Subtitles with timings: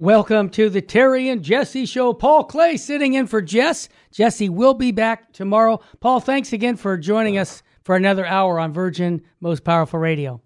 [0.00, 2.14] Welcome to the Terry and Jesse Show.
[2.14, 3.90] Paul Clay sitting in for Jess.
[4.10, 5.78] Jesse will be back tomorrow.
[6.00, 10.40] Paul, thanks again for joining us for another hour on Virgin Most Powerful Radio.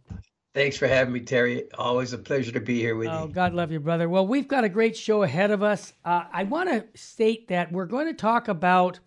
[0.54, 1.72] Thanks for having me, Terry.
[1.74, 3.18] Always a pleasure to be here with oh, you.
[3.18, 4.08] Oh, God love you, brother.
[4.08, 5.92] Well, we've got a great show ahead of us.
[6.04, 8.98] Uh, I want to state that we're going to talk about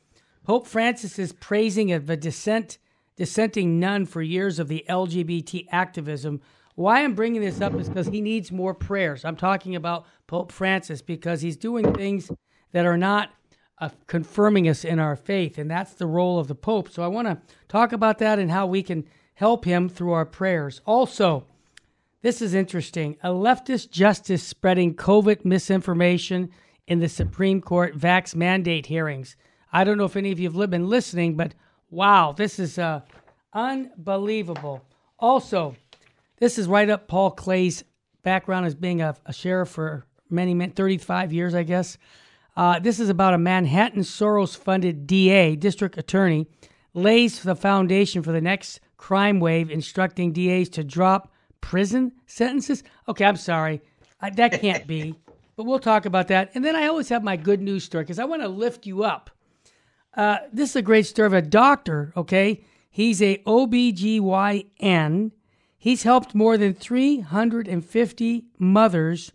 [0.46, 2.78] Pope Francis's praising of a dissent,
[3.18, 6.40] dissenting nun for years of the LGBT activism
[6.78, 9.26] why I'm bringing this up is because he needs more prayers.
[9.26, 12.30] I'm talking about Pope Francis because he's doing things
[12.72, 13.32] that are not
[13.80, 16.88] uh, confirming us in our faith, and that's the role of the Pope.
[16.90, 20.26] So I want to talk about that and how we can help him through our
[20.26, 20.82] prayers.
[20.86, 21.46] Also,
[22.22, 23.18] this is interesting.
[23.24, 26.52] A leftist justice spreading COVID misinformation
[26.86, 29.36] in the Supreme Court vax mandate hearings.
[29.74, 31.56] I don't know if any of you have been listening, but
[31.90, 33.02] wow, this is uh,
[33.52, 34.84] unbelievable.
[35.18, 35.76] Also,
[36.40, 37.84] this is right up Paul Clay's
[38.24, 41.98] background as being a, a sheriff for many, many, 35 years, I guess.
[42.56, 46.48] Uh, this is about a Manhattan Soros funded DA, district attorney,
[46.94, 52.84] lays the foundation for the next crime wave, instructing DAs to drop prison sentences.
[53.08, 53.82] Okay, I'm sorry.
[54.20, 55.16] I, that can't be.
[55.56, 56.52] But we'll talk about that.
[56.54, 59.04] And then I always have my good news story because I want to lift you
[59.04, 59.32] up.
[60.16, 62.64] Uh, this is a great story of a doctor, okay?
[62.92, 65.32] He's a OBGYN
[65.88, 69.32] He's helped more than 350 mothers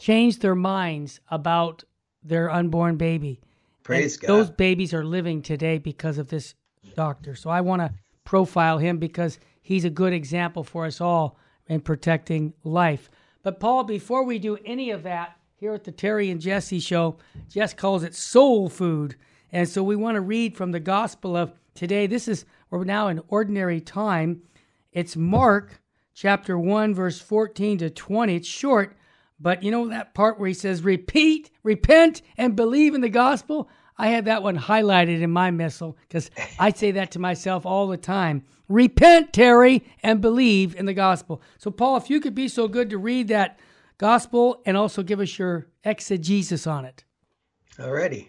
[0.00, 1.84] change their minds about
[2.24, 3.38] their unborn baby.
[3.84, 4.26] Praise and God.
[4.26, 6.56] Those babies are living today because of this
[6.96, 7.36] doctor.
[7.36, 11.38] So I want to profile him because he's a good example for us all
[11.68, 13.08] in protecting life.
[13.44, 17.16] But Paul, before we do any of that here at the Terry and Jesse show,
[17.48, 19.14] Jess calls it soul food.
[19.52, 22.08] And so we want to read from the gospel of today.
[22.08, 24.42] This is we're now in ordinary time
[24.96, 25.82] it's Mark
[26.14, 28.34] chapter 1, verse 14 to 20.
[28.34, 28.96] It's short,
[29.38, 33.68] but you know that part where he says, repeat, repent, and believe in the gospel?
[33.98, 37.88] I had that one highlighted in my missal because I say that to myself all
[37.88, 38.44] the time.
[38.70, 41.42] Repent, Terry, and believe in the gospel.
[41.58, 43.58] So, Paul, if you could be so good to read that
[43.98, 47.04] gospel and also give us your exegesis on it.
[47.78, 48.28] Alrighty.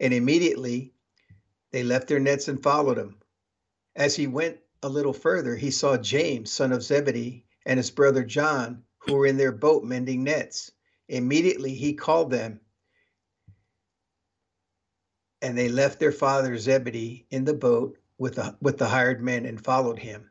[0.00, 0.92] And immediately
[1.70, 3.16] they left their nets and followed him.
[3.96, 8.24] As he went a little further, he saw James, son of Zebedee, and his brother
[8.24, 10.70] John, who were in their boat mending nets.
[11.08, 12.60] Immediately he called them,
[15.42, 19.46] and they left their father Zebedee in the boat with the, with the hired men
[19.46, 20.30] and followed him.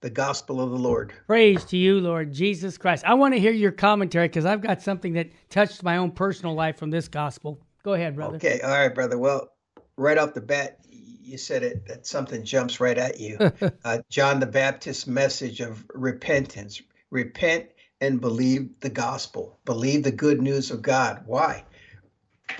[0.00, 1.12] The gospel of the Lord.
[1.26, 3.04] Praise to you, Lord Jesus Christ.
[3.04, 6.54] I want to hear your commentary because I've got something that touched my own personal
[6.54, 7.60] life from this gospel.
[7.82, 8.36] Go ahead, brother.
[8.36, 9.18] Okay, all right, brother.
[9.18, 9.52] Well,
[9.96, 13.38] right off the bat, you said it that something jumps right at you.
[13.84, 17.68] uh, John the Baptist's message of repentance: repent
[18.00, 21.22] and believe the gospel, believe the good news of God.
[21.26, 21.64] Why?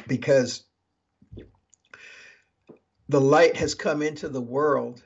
[0.06, 0.64] Because
[3.08, 5.02] the light has come into the world.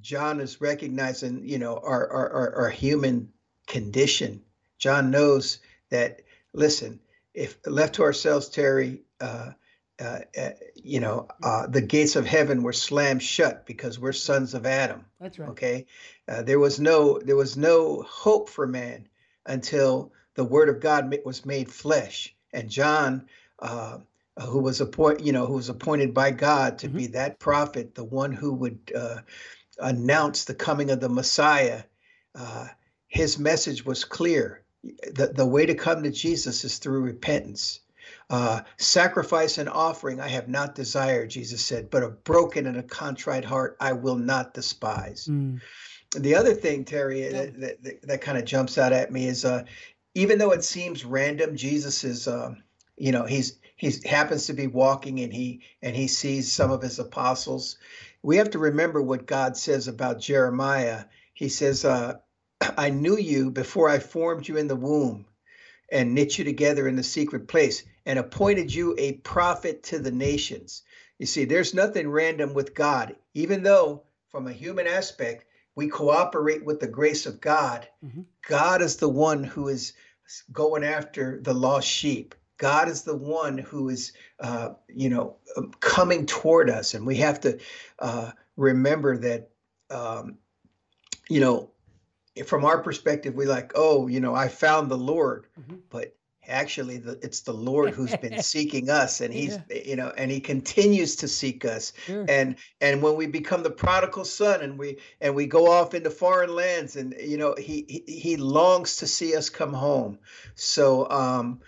[0.00, 3.32] John is recognizing, you know, our our, our, our human
[3.66, 4.42] condition.
[4.78, 5.58] John knows
[5.90, 6.22] that.
[6.54, 6.98] Listen,
[7.34, 9.50] if left to ourselves, Terry, uh,
[10.00, 14.54] uh, uh, you know, uh, the gates of heaven were slammed shut because we're sons
[14.54, 15.04] of Adam.
[15.20, 15.48] That's right.
[15.50, 15.86] Okay,
[16.28, 19.08] uh, there was no there was no hope for man
[19.46, 23.26] until the Word of God was made flesh, and John,
[23.58, 23.98] uh,
[24.40, 26.96] who was appointed, you know, who was appointed by God to mm-hmm.
[26.96, 29.16] be that prophet, the one who would uh,
[29.80, 31.82] announce the coming of the Messiah.
[33.08, 34.62] his message was clear.
[34.84, 37.80] The, the way to come to Jesus is through repentance.
[38.30, 42.82] Uh, sacrifice and offering I have not desired, Jesus said, but a broken and a
[42.82, 45.28] contrite heart I will not despise.
[45.30, 45.62] Mm.
[46.14, 47.30] The other thing, Terry, yeah.
[47.30, 49.64] that, that, that, kind of jumps out at me is uh,
[50.14, 52.62] even though it seems random, Jesus is, um,
[52.96, 56.82] you know, he's he happens to be walking and he and he sees some of
[56.82, 57.78] his apostles.
[58.22, 61.04] We have to remember what God says about Jeremiah.
[61.32, 62.16] He says, uh,
[62.76, 65.24] "I knew you before I formed you in the womb."
[65.90, 70.10] and knit you together in the secret place and appointed you a prophet to the
[70.10, 70.82] nations.
[71.18, 75.44] You see, there's nothing random with God, even though from a human aspect,
[75.74, 78.22] we cooperate with the grace of God, mm-hmm.
[78.48, 79.92] God is the one who is
[80.50, 82.34] going after the lost sheep.
[82.56, 87.16] God is the one who is, uh, you know, um, coming toward us, and we
[87.16, 87.58] have to
[87.98, 89.50] uh, remember that,
[89.90, 90.38] um,
[91.28, 91.70] you know,
[92.46, 95.76] from our perspective, we like, oh, you know, I found the Lord, mm-hmm.
[95.90, 96.17] but
[96.48, 99.82] actually the, it's the lord who's been seeking us and he's yeah.
[99.84, 102.24] you know and he continues to seek us sure.
[102.28, 106.10] and and when we become the prodigal son and we and we go off into
[106.10, 110.18] foreign lands and you know he he, he longs to see us come home
[110.54, 111.60] so um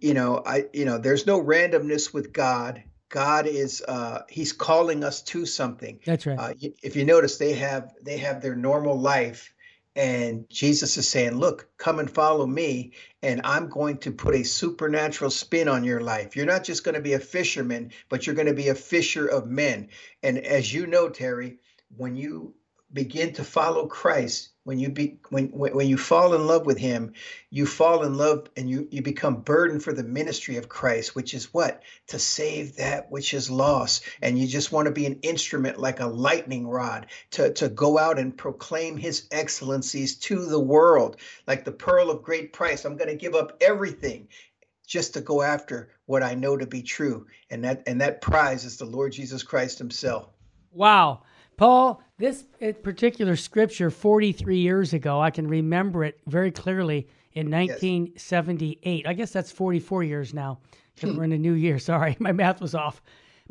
[0.00, 5.02] you know i you know there's no randomness with god God is uh, He's calling
[5.02, 6.00] us to something.
[6.04, 6.38] That's right.
[6.38, 6.52] Uh,
[6.82, 9.52] if you notice, they have they have their normal life,
[9.98, 14.44] and Jesus is saying, Look, come and follow me, and I'm going to put a
[14.44, 16.36] supernatural spin on your life.
[16.36, 19.26] You're not just going to be a fisherman, but you're going to be a fisher
[19.26, 19.88] of men.
[20.22, 21.58] And as you know, Terry,
[21.96, 22.54] when you
[22.92, 27.14] begin to follow Christ, when you be when when you fall in love with him
[27.48, 31.32] you fall in love and you you become burdened for the ministry of christ which
[31.32, 31.82] is what?
[32.08, 34.04] To save that which is lost.
[34.20, 37.98] And you just want to be an instrument like a lightning rod to to go
[37.98, 41.16] out and proclaim his excellencies to the world.
[41.46, 42.84] Like the pearl of great price.
[42.84, 44.28] I'm going to give up everything
[44.86, 47.26] just to go after what i know to be true.
[47.48, 50.28] And that and that prize is the lord jesus christ himself.
[50.72, 51.22] Wow.
[51.56, 57.50] Paul, this eh, particular scripture 43 years ago, I can remember it very clearly in
[57.50, 58.78] 1978.
[58.84, 59.02] Yes.
[59.08, 60.58] I guess that's 44 years now
[61.02, 61.78] we're in a new year.
[61.78, 63.02] Sorry, my math was off.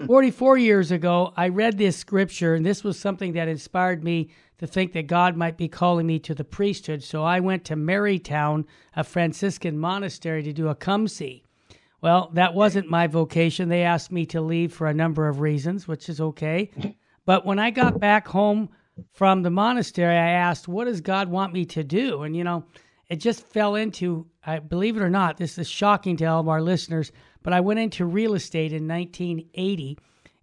[0.05, 4.29] 44 years ago, I read this scripture, and this was something that inspired me
[4.59, 7.01] to think that God might be calling me to the priesthood.
[7.01, 8.65] So I went to Marytown,
[8.95, 11.43] a Franciscan monastery, to do a come see.
[11.99, 13.69] Well, that wasn't my vocation.
[13.69, 16.69] They asked me to leave for a number of reasons, which is okay.
[17.27, 18.69] But when I got back home
[19.11, 22.23] from the monastery, I asked, What does God want me to do?
[22.23, 22.63] And, you know,
[23.09, 26.47] it just fell into, I believe it or not, this is shocking to all of
[26.47, 27.11] our listeners,
[27.43, 29.99] but I went into real estate in 1980.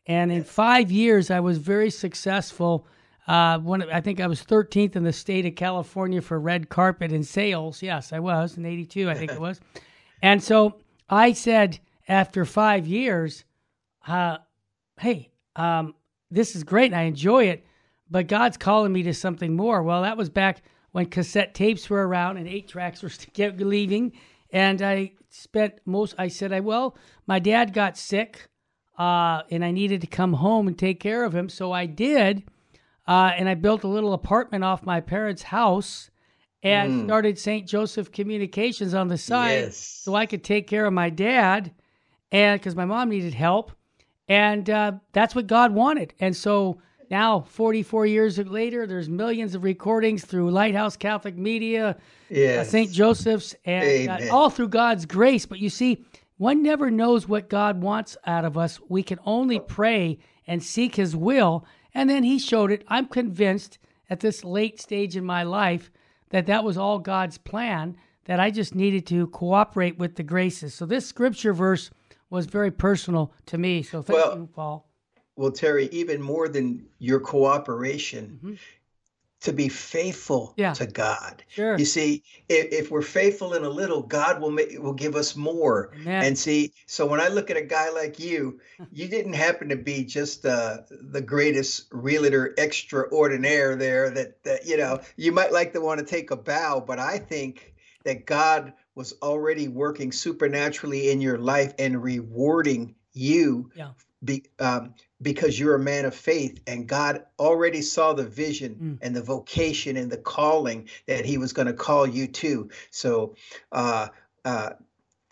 [0.07, 2.87] And in five years, I was very successful.
[3.27, 7.13] Uh, when I think I was 13th in the state of California for red carpet
[7.13, 7.83] and sales.
[7.83, 9.59] Yes, I was in 82, I think it was.
[10.23, 10.79] And so
[11.11, 13.45] I said after five years,
[14.07, 14.39] uh,
[14.99, 15.95] hey, um,
[16.35, 17.65] this is great and I enjoy it,
[18.11, 19.83] but God's calling me to something more.
[19.83, 23.11] Well, that was back when cassette tapes were around and eight tracks were
[23.59, 24.13] leaving.
[24.51, 26.97] And I spent most, I said, I, well,
[27.27, 28.49] my dad got sick
[28.99, 31.49] uh, and I needed to come home and take care of him.
[31.49, 32.45] So I did.
[33.07, 36.11] Uh, and I built a little apartment off my parents' house
[36.63, 37.05] and mm.
[37.05, 37.69] started St.
[37.69, 39.77] Joseph Communications on the side yes.
[39.77, 41.73] so I could take care of my dad
[42.33, 43.73] and because my mom needed help.
[44.29, 46.15] And uh, that's what God wanted.
[46.21, 46.79] And so
[47.11, 51.95] now, 44 years later, there's millions of recordings through Lighthouse Catholic Media, uh,
[52.31, 52.67] yes.
[52.67, 52.91] uh, St.
[52.91, 55.47] Joseph's, and uh, all through God's grace.
[55.47, 56.05] But you see,
[56.39, 58.81] one never knows what God wants out of us.
[58.89, 61.65] We can only pray and seek His will.
[61.95, 62.85] And then He showed it.
[62.89, 63.79] I'm convinced
[64.11, 65.91] at this late stage in my life
[66.31, 70.75] that that was all God's plan, that I just needed to cooperate with the graces.
[70.75, 71.91] So, this scripture verse
[72.35, 73.83] was very personal to me.
[73.83, 74.91] So thank well, you, Paul.
[75.37, 78.55] Well, Terry, even more than your cooperation, mm-hmm.
[79.43, 80.73] to be faithful yeah.
[80.75, 81.45] to God.
[81.49, 81.79] Sure.
[81.79, 85.37] You see, if, if, we're faithful in a little, God will make, will give us
[85.37, 85.93] more.
[85.95, 86.25] Amen.
[86.25, 88.61] And see, so when I look at a guy like you,
[88.93, 94.11] you didn't happen to be just uh, the greatest realtor extraordinaire there.
[94.11, 97.19] That, that you know, you might like to want to take a bow, but I
[97.19, 97.75] think
[98.05, 103.91] that God was already working supernaturally in your life and rewarding you yeah.
[104.25, 108.99] be, um, because you're a man of faith and God already saw the vision mm.
[109.03, 112.69] and the vocation and the calling that he was going to call you to.
[112.91, 113.35] So,
[113.73, 114.09] uh,
[114.45, 114.71] uh,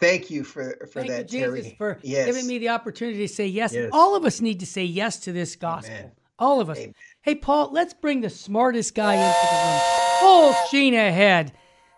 [0.00, 1.62] thank you for, for thank that, you, Terry.
[1.62, 2.26] Jesus, for yes.
[2.26, 3.75] giving me the opportunity to say yes.
[3.75, 3.90] yes.
[3.92, 5.95] All of us need to say yes to this gospel.
[5.95, 6.12] Amen.
[6.38, 6.78] All of us.
[6.78, 6.95] Amen.
[7.21, 9.81] Hey, Paul, let's bring the smartest guy into the room.
[10.21, 11.52] Full sheen ahead.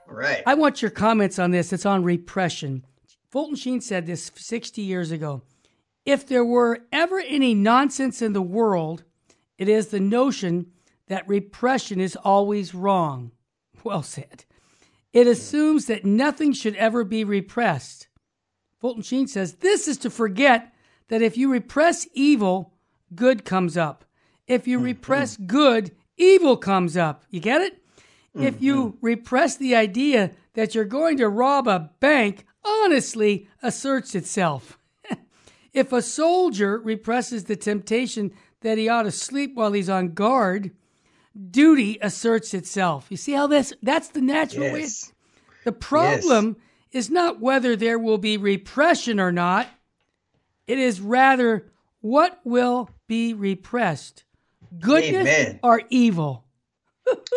[0.09, 0.43] Right.
[0.47, 1.73] I want your comments on this.
[1.73, 2.85] It's on repression.
[3.31, 5.43] Fulton Sheen said this 60 years ago.
[6.05, 9.05] If there were ever any nonsense in the world,
[9.59, 10.73] it is the notion
[11.09, 13.33] that repression is always wrong.
[13.83, 14.45] Well said.
[15.13, 18.09] It assumes that nothing should ever be repressed.
[18.81, 20.75] Fulton Sheen says this is to forget
[21.09, 22.75] that if you repress evil,
[23.15, 24.05] good comes up.
[24.47, 24.87] If you mm-hmm.
[24.87, 27.25] repress good, evil comes up.
[27.31, 27.84] You get it?
[28.35, 29.07] If you mm-hmm.
[29.07, 34.79] repress the idea that you're going to rob a bank, honestly asserts itself.
[35.73, 40.73] if a soldier represses the temptation that he ought to sleep while he's on guard,
[41.51, 43.07] duty asserts itself.
[43.11, 44.81] You see how this that's the natural way.
[44.81, 45.13] Yes.
[45.65, 46.57] The problem
[46.93, 49.69] is not whether there will be repression or not.
[50.67, 54.25] It is rather what will be repressed.
[54.79, 55.61] Goodness Amen.
[55.63, 56.44] or evil.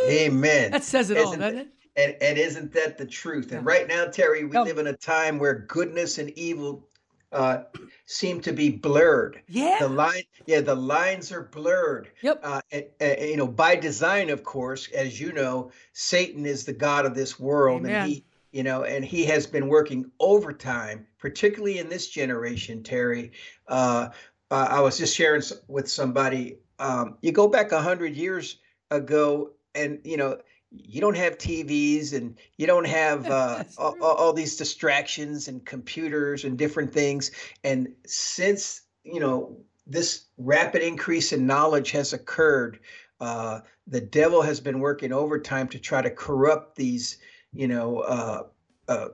[0.08, 0.72] Amen.
[0.72, 1.68] That says it all, doesn't it?
[1.96, 3.52] And, and isn't that the truth?
[3.52, 4.68] And right now, Terry, we Help.
[4.68, 6.88] live in a time where goodness and evil
[7.32, 7.64] uh,
[8.06, 9.42] seem to be blurred.
[9.48, 9.78] Yeah.
[9.80, 12.10] The line, yeah, the lines are blurred.
[12.22, 12.40] Yep.
[12.44, 16.74] Uh, and, and, you know, by design, of course, as you know, Satan is the
[16.74, 17.96] god of this world, Amen.
[17.96, 22.84] and he, you know, and he has been working overtime, particularly in this generation.
[22.84, 23.32] Terry,
[23.68, 24.10] uh,
[24.52, 26.60] uh, I was just sharing with somebody.
[26.80, 28.60] Um, you go back a hundred years
[28.90, 30.38] ago, and you know,
[30.72, 36.44] you don't have TVs, and you don't have uh, all, all these distractions and computers
[36.44, 37.32] and different things.
[37.64, 42.80] And since you know this rapid increase in knowledge has occurred,
[43.20, 47.18] uh, the devil has been working overtime to try to corrupt these,
[47.54, 48.44] you know, uh,
[48.88, 49.08] uh,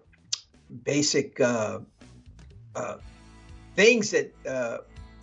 [0.84, 1.80] basic uh,
[2.76, 2.98] uh,
[3.76, 4.80] things that uh,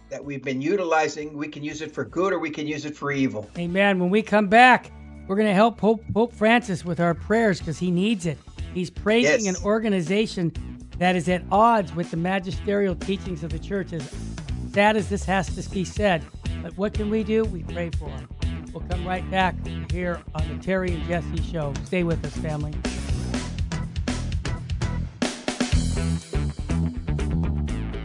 [0.09, 1.37] that we've been utilizing.
[1.37, 3.49] We can use it for good, or we can use it for evil.
[3.59, 3.99] Amen.
[3.99, 4.93] When we come back,
[5.31, 8.37] we're going to help Pope, Pope Francis with our prayers because he needs it.
[8.75, 9.57] He's praising Yes.
[9.61, 10.53] an organization
[10.99, 13.93] that is at odds with the magisterial teachings of the church.
[13.93, 14.13] As
[14.73, 16.25] sad as this has to be said,
[16.65, 17.45] but what can we do?
[17.45, 18.29] We pray for him.
[18.75, 19.55] We'll come right back
[19.93, 21.75] here on the Terry and Jesse Show.
[21.85, 22.75] Stay with us, family.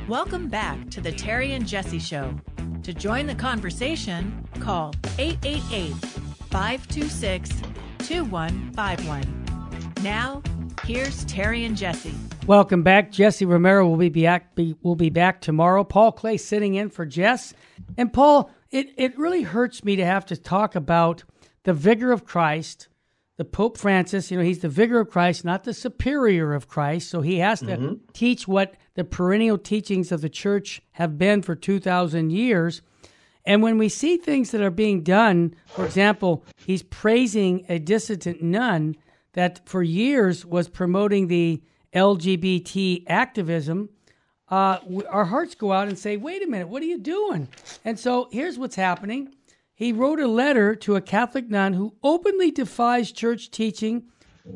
[0.08, 2.36] Welcome back to the Terry and Jesse Show.
[2.84, 6.25] To join the conversation, call 888
[6.56, 7.50] 526
[7.98, 9.94] 2151.
[10.02, 10.42] Now,
[10.86, 12.14] here's Terry and Jesse.
[12.48, 13.12] Welcome back.
[13.12, 14.56] Jesse Romero will be back.
[14.56, 15.84] Be, will be back tomorrow.
[15.84, 17.54] Paul Clay sitting in for Jess.
[17.98, 21.26] And Paul, it it really hurts me to have to talk about
[21.64, 22.88] the vicar of Christ,
[23.36, 24.32] the Pope Francis.
[24.32, 27.10] You know, he's the vicar of Christ, not the superior of Christ.
[27.10, 27.94] So he has to mm-hmm.
[28.14, 32.82] teach what the perennial teachings of the church have been for two thousand years.
[33.46, 38.42] And when we see things that are being done, for example, he's praising a dissident
[38.42, 38.96] nun
[39.34, 41.62] that for years was promoting the
[41.94, 43.90] LGBT activism.
[44.50, 47.48] Uh, our hearts go out and say, wait a minute, what are you doing?
[47.84, 49.34] And so here's what's happening.
[49.74, 54.06] He wrote a letter to a Catholic nun who openly defies church teaching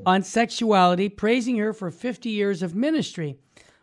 [0.06, 3.38] on sexuality, praising her for 50 years of ministry,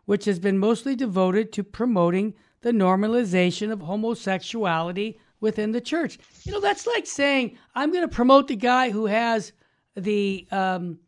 [0.07, 2.35] which has been mostly devoted to promoting
[2.67, 6.19] the normalization of homosexuality within the church.
[6.43, 9.53] You know, that's like saying, I'm going to promote the guy who has
[9.95, 10.99] the um,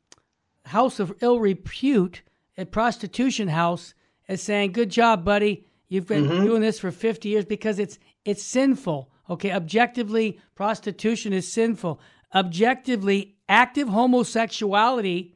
[0.66, 2.22] house of ill repute,
[2.56, 3.94] a prostitution house,
[4.28, 5.66] as saying, "Good job, buddy.
[5.88, 11.52] You've been doing this for 50 years because it's it's sinful." Okay, objectively, prostitution is
[11.52, 12.00] sinful.
[12.32, 15.34] Objectively, active homosexuality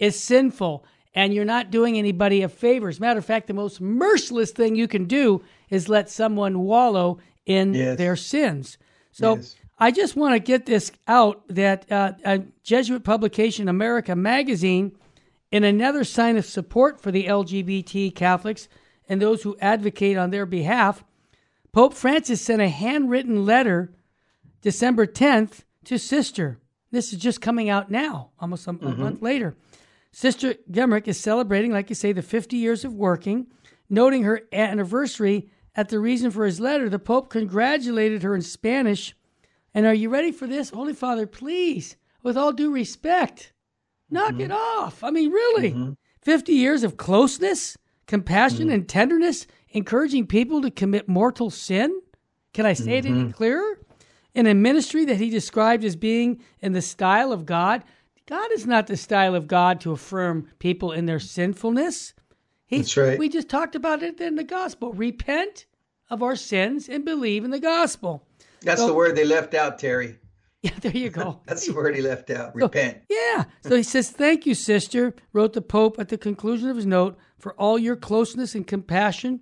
[0.00, 2.88] is sinful, and you're not doing anybody a favor.
[2.88, 6.60] As a matter of fact, the most merciless thing you can do is let someone
[6.60, 7.98] wallow in Yes.
[7.98, 8.78] their sins.
[9.12, 9.56] So Yes.
[9.78, 14.92] I just want to get this out that uh, a Jesuit publication, America Magazine,
[15.50, 18.68] in another sign of support for the LGBT Catholics
[19.08, 21.02] and those who advocate on their behalf,
[21.72, 23.90] Pope Francis sent a handwritten letter
[24.62, 26.58] December 10th to Sister.
[26.92, 29.56] This is just coming out now, almost a, a month later.
[30.12, 33.46] Sister Gramick is celebrating, like you say, the 50 years of working,
[33.88, 35.48] noting her anniversary.
[35.76, 39.14] At the reason for his letter, the Pope congratulated her in Spanish.
[39.72, 40.70] And are you ready for this?
[40.70, 43.52] Holy Father, please, with all due respect,
[44.10, 44.42] knock mm-hmm.
[44.42, 45.04] it off.
[45.04, 45.70] I mean, really.
[45.70, 45.92] Mm-hmm.
[46.22, 48.74] 50 years of closeness, compassion, mm-hmm.
[48.74, 52.00] and tenderness, encouraging people to commit mortal sin?
[52.52, 53.78] Can I say it any clearer?
[54.34, 57.84] In a ministry that he described as being in the style of God.
[58.30, 62.14] God is not the style of God to affirm people in their sinfulness.
[62.66, 63.18] He, That's right.
[63.18, 64.92] We just talked about it in the gospel.
[64.92, 65.66] Repent
[66.08, 68.24] of our sins and believe in the gospel.
[68.62, 70.16] That's So- the word they left out, Terry.
[70.62, 71.40] Yeah, there you go.
[71.46, 72.54] That's the word he left out.
[72.54, 72.98] Repent.
[73.08, 73.44] Yeah.
[73.62, 77.16] So he says, Thank you, sister, wrote the Pope at the conclusion of his note,
[77.38, 79.40] for all your closeness and compassion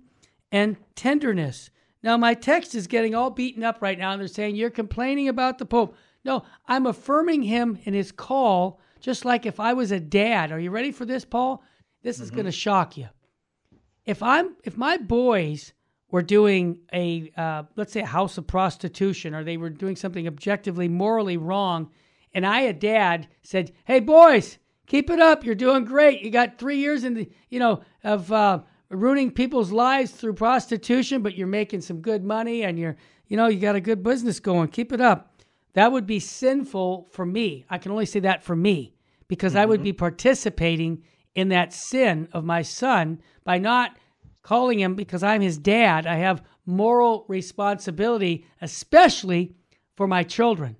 [0.49, 1.71] and tenderness.
[2.01, 5.27] Now, my text is getting all beaten up right now, and they're saying, You're complaining
[5.27, 5.93] about the Pope.
[6.25, 10.51] No, I'm affirming him in his call, just like if I was a dad.
[10.51, 11.63] Are you ready for this, Paul?
[12.01, 13.07] This is going to shock you.
[14.05, 15.73] If I'm, if my boys
[16.11, 20.27] were doing a, uh, let's say, a house of prostitution, or they were doing something
[20.27, 21.89] objectively morally wrong,
[22.33, 24.57] and I, a dad, said, "Hey, boys,
[24.87, 25.45] keep it up.
[25.45, 26.21] You're doing great.
[26.21, 31.21] You got three years in the, you know, of uh, ruining people's lives through prostitution,
[31.21, 32.97] but you're making some good money, and you're,
[33.27, 34.69] you know, you got a good business going.
[34.69, 35.28] Keep it up."
[35.79, 37.65] That would be sinful for me.
[37.69, 38.97] I can only say that for me
[39.29, 39.61] because mm-hmm.
[39.61, 39.85] I would mm-hmm.
[39.85, 41.03] be participating
[41.35, 43.97] in that sin of my son by not
[44.41, 46.05] calling him because I'm his dad.
[46.05, 49.55] I have moral responsibility, especially
[49.95, 50.75] for my children.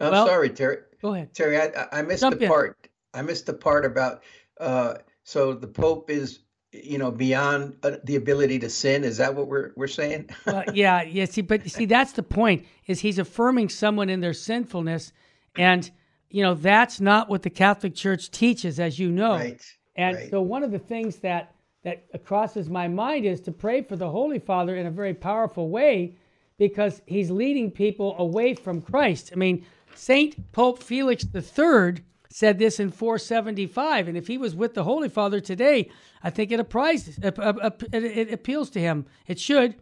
[0.00, 0.78] I'm well, sorry, Terry.
[1.02, 1.58] Go ahead, Terry.
[1.58, 2.50] I, I missed Jump the in.
[2.50, 2.88] part.
[3.12, 4.22] I missed the part about.
[4.58, 6.38] Uh, so the Pope is,
[6.72, 9.04] you know, beyond uh, the ability to sin.
[9.04, 10.30] Is that what we're we're saying?
[10.46, 11.24] well, yeah, yeah.
[11.24, 12.66] See, but see, that's the point.
[12.86, 15.12] Is he's affirming someone in their sinfulness,
[15.56, 15.90] and
[16.28, 19.34] you know that's not what the Catholic Church teaches, as you know.
[19.34, 19.62] Right.
[19.96, 20.30] And right.
[20.30, 24.10] so one of the things that that crosses my mind is to pray for the
[24.10, 26.14] Holy Father in a very powerful way
[26.58, 29.30] because he's leading people away from Christ.
[29.32, 34.74] I mean, Saint Pope Felix III said this in 475, and if he was with
[34.74, 35.90] the Holy Father today,
[36.22, 39.06] I think it applies, it appeals to him.
[39.26, 39.74] It should.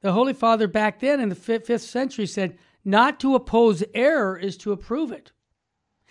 [0.00, 4.56] The Holy Father back then in the fifth century said, "Not to oppose error is
[4.58, 5.32] to approve it,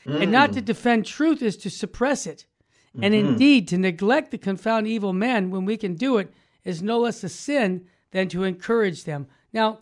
[0.05, 0.21] mm.
[0.21, 0.65] and not to mm.
[0.65, 2.45] defend truth is to suppress it."
[3.01, 3.29] And mm-hmm.
[3.29, 6.33] indeed, to neglect to confound evil men when we can do it
[6.63, 9.27] is no less a sin than to encourage them.
[9.53, 9.79] Now,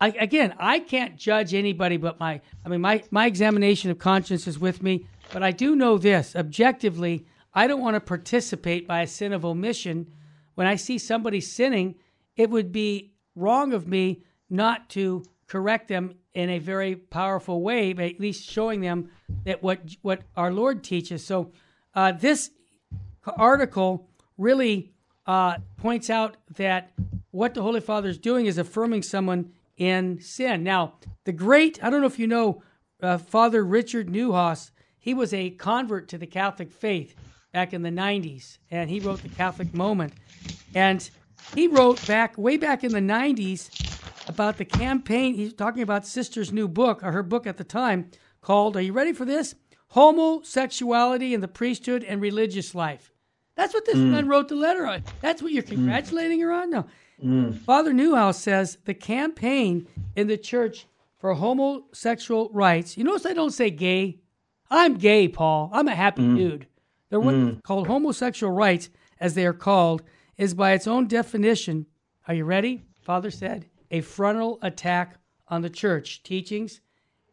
[0.00, 4.48] I, again, I can't judge anybody but my, I mean, my, my examination of conscience
[4.48, 9.02] is with me, but I do know this objectively, I don't want to participate by
[9.02, 10.12] a sin of omission.
[10.54, 11.96] When I see somebody sinning,
[12.36, 17.92] it would be wrong of me not to correct them in a very powerful way,
[17.92, 19.10] but at least showing them
[19.44, 21.24] that what what our Lord teaches.
[21.24, 21.52] So
[21.94, 22.50] uh, this
[23.26, 24.08] article
[24.38, 24.92] really
[25.26, 26.92] uh, points out that
[27.30, 30.62] what the Holy Father is doing is affirming someone in sin.
[30.62, 32.62] Now, the great, I don't know if you know
[33.02, 34.70] uh, Father Richard Neuhaus,
[35.02, 37.14] he was a convert to the Catholic faith
[37.52, 40.14] back in the 90s, and he wrote The Catholic Moment.
[40.74, 41.08] And
[41.54, 43.68] he wrote back, way back in the 90s,
[44.26, 45.34] about the campaign.
[45.34, 48.10] He's talking about Sister's new book, or her book at the time,
[48.40, 49.54] called, Are you ready for this?
[49.92, 53.12] homosexuality in the priesthood and religious life.
[53.56, 54.10] That's what this mm.
[54.10, 55.04] man wrote the letter on.
[55.20, 55.68] That's what you're mm.
[55.68, 56.44] congratulating mm.
[56.44, 56.70] her on?
[56.70, 56.86] No.
[57.22, 57.54] Mm.
[57.58, 59.86] Father Neuhaus says the campaign
[60.16, 60.86] in the church
[61.18, 62.96] for homosexual rights.
[62.96, 64.21] You notice I don't say gay.
[64.72, 65.68] I'm gay, Paul.
[65.72, 66.36] I'm a happy mm.
[66.36, 66.66] dude.
[67.10, 67.62] They're what mm.
[67.62, 68.88] called homosexual rights,
[69.20, 70.02] as they are called,
[70.38, 71.84] is by its own definition.
[72.26, 72.82] Are you ready?
[73.02, 76.80] Father said a frontal attack on the church teachings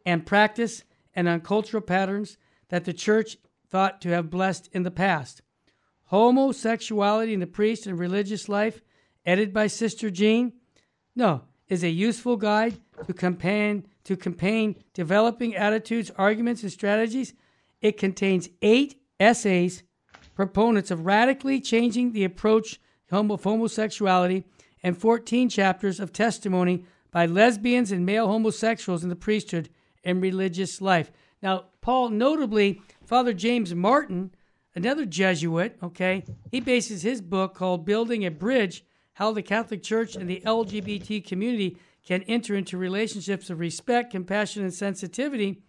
[0.04, 2.36] and practice and on cultural patterns
[2.68, 3.38] that the church
[3.70, 5.40] thought to have blessed in the past.
[6.04, 8.82] Homosexuality in the priest and religious life,
[9.24, 10.52] edited by Sister Jean,
[11.16, 17.34] no, is a useful guide to campaign to campaign developing attitudes, arguments, and strategies.
[17.80, 19.82] It contains eight essays,
[20.34, 24.44] proponents of radically changing the approach of homosexuality,
[24.82, 29.68] and 14 chapters of testimony by lesbians and male homosexuals in the priesthood
[30.04, 31.10] and religious life.
[31.42, 34.30] Now, Paul, notably, Father James Martin,
[34.74, 38.84] another Jesuit, okay, he bases his book called Building a Bridge
[39.14, 44.62] How the Catholic Church and the LGBT Community Can Enter into Relationships of Respect, Compassion,
[44.62, 45.62] and Sensitivity.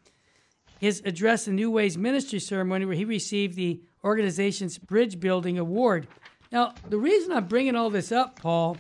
[0.80, 6.08] His address in New Ways Ministry ceremony, where he received the organization's Bridge Building Award.
[6.52, 8.78] Now, the reason I'm bringing all this up, Paul,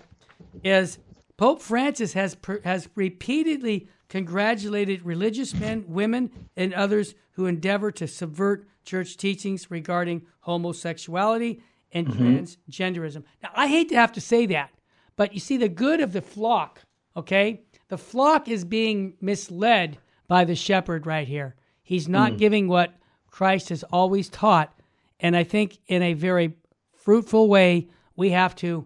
[0.64, 0.98] is
[1.38, 8.68] Pope Francis has has repeatedly congratulated religious men, women, and others who endeavor to subvert
[8.84, 11.62] church teachings regarding homosexuality
[11.92, 12.38] and mm-hmm.
[12.38, 13.24] transgenderism.
[13.42, 14.72] Now, I hate to have to say that,
[15.16, 16.82] but you see, the good of the flock,
[17.16, 17.62] okay?
[17.90, 19.98] The flock is being misled
[20.28, 21.56] by the shepherd right here.
[21.84, 22.38] He's not mm.
[22.38, 22.94] giving what
[23.30, 24.74] Christ has always taught.
[25.20, 26.54] And I think in a very
[26.94, 28.86] fruitful way, we have to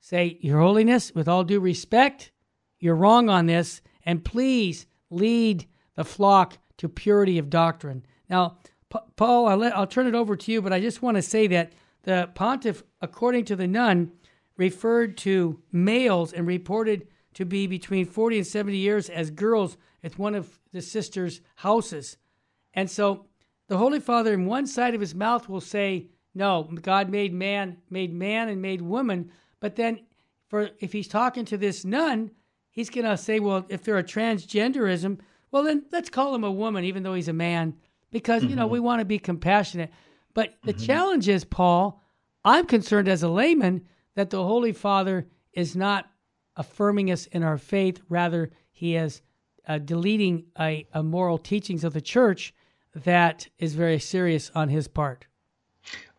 [0.00, 2.30] say, Your Holiness, with all due respect,
[2.78, 8.04] you're wrong on this and please lead the flock to purity of doctrine.
[8.28, 8.58] Now,
[8.90, 11.22] P- Paul, I'll, let, I'll turn it over to you, but I just want to
[11.22, 11.72] say that
[12.04, 14.12] the pontiff, according to the nun,
[14.56, 20.18] referred to males and reported to be between 40 and 70 years as girls at
[20.18, 22.16] one of the sisters' houses.
[22.72, 23.26] And so
[23.68, 27.76] the Holy Father, in one side of his mouth, will say, No, God made man,
[27.90, 29.30] made man and made woman.
[29.60, 30.00] But then,
[30.48, 32.30] for if he's talking to this nun,
[32.70, 35.18] he's going to say, well, if they're a transgenderism,
[35.50, 37.74] well, then let's call him a woman, even though he's a man,
[38.10, 38.50] because, mm-hmm.
[38.50, 38.86] you know, we mm-hmm.
[38.86, 39.90] want to be compassionate.
[40.32, 40.86] But the mm-hmm.
[40.86, 42.00] challenge is, Paul,
[42.44, 46.10] I'm concerned as a layman that the Holy Father is not
[46.56, 48.00] affirming us in our faith.
[48.08, 49.22] Rather, he is
[49.68, 52.54] uh, deleting a, a moral teachings of the church
[52.94, 55.26] that is very serious on his part.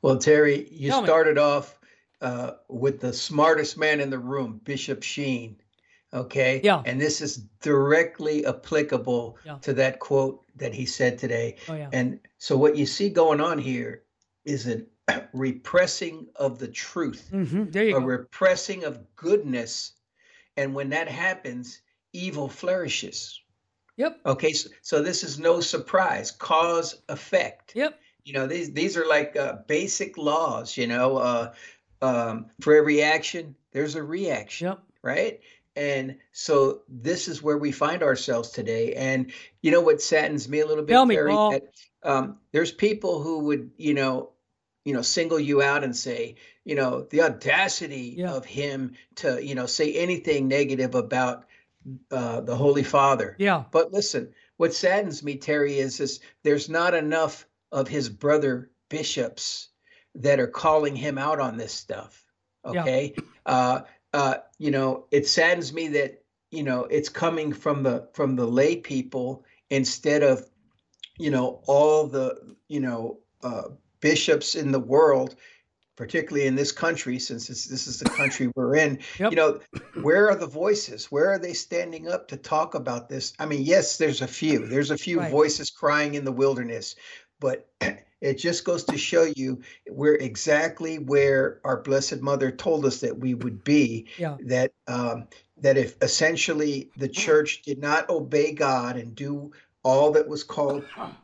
[0.01, 1.41] Well, Terry, you Tell started me.
[1.41, 1.79] off
[2.21, 5.57] uh, with the smartest man in the room, Bishop Sheen
[6.13, 6.61] Okay.
[6.63, 6.81] Yeah.
[6.85, 9.57] And this is directly applicable Yeah.
[9.61, 11.57] to that quote that he said today.
[11.67, 11.89] Oh, yeah.
[11.91, 14.03] And so what you see going on here
[14.45, 14.83] is a
[15.33, 18.05] repressing of the truth, hmm There you a go.
[18.05, 19.91] repressing of goodness.
[20.57, 21.81] And when that happens,
[22.13, 23.39] evil flourishes.
[23.97, 24.19] Yep.
[24.25, 24.53] Okay.
[24.53, 26.31] So, so this is no surprise.
[26.31, 27.73] Cause effect.
[27.75, 27.99] Yep.
[28.25, 30.75] You know, these these are like uh, basic laws.
[30.75, 31.53] You know, uh,
[32.01, 34.79] um, for every action, there's a reaction Yep.
[35.01, 35.39] right?
[35.75, 38.93] And so this is where we find ourselves today.
[38.93, 41.51] And you know what saddens me a little bit, Tell me, Terry, Paul.
[41.51, 41.63] that
[42.03, 44.31] um, there's people who would, you know,
[44.87, 48.31] you know, single you out and say, you know, the audacity Yeah.
[48.31, 51.43] of him to, you know, say anything negative about
[52.09, 53.35] uh, the Holy Father.
[53.37, 53.65] Yeah.
[53.69, 59.67] But listen, what saddens me, Terry, is is there's not enough of his brother bishops
[60.15, 62.25] that are calling him out on this stuff.
[62.71, 62.81] Yeah.
[62.81, 63.15] Okay.
[63.45, 63.81] Uh,
[64.13, 68.47] uh, you know, it saddens me that you know it's coming from the from the
[68.47, 70.49] lay people instead of
[71.19, 73.63] you know all the you know uh,
[73.99, 75.35] bishops in the world
[75.95, 79.31] particularly in this country since this, this is the country we're in Yep.
[79.31, 79.59] you know
[80.01, 83.63] where are the voices where are they standing up to talk about this i mean
[83.63, 85.31] yes there's a few there's a few Right.
[85.31, 86.95] voices crying in the wilderness
[87.39, 87.67] but
[88.21, 93.17] it just goes to show you we're exactly where our blessed mother told us that
[93.17, 94.37] we would be Yeah.
[94.45, 95.27] that um,
[95.59, 99.51] that if essentially the church did not obey god and do
[99.87, 100.83] all that was called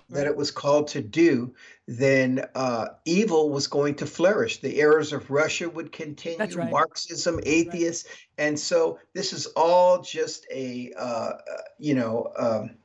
[0.10, 1.54] that it was called to do
[1.86, 6.72] then uh, evil was going to flourish the errors of russia would continue That's right.
[6.72, 11.38] marxism atheists and so this is all just a uh, uh,
[11.78, 12.78] you know um,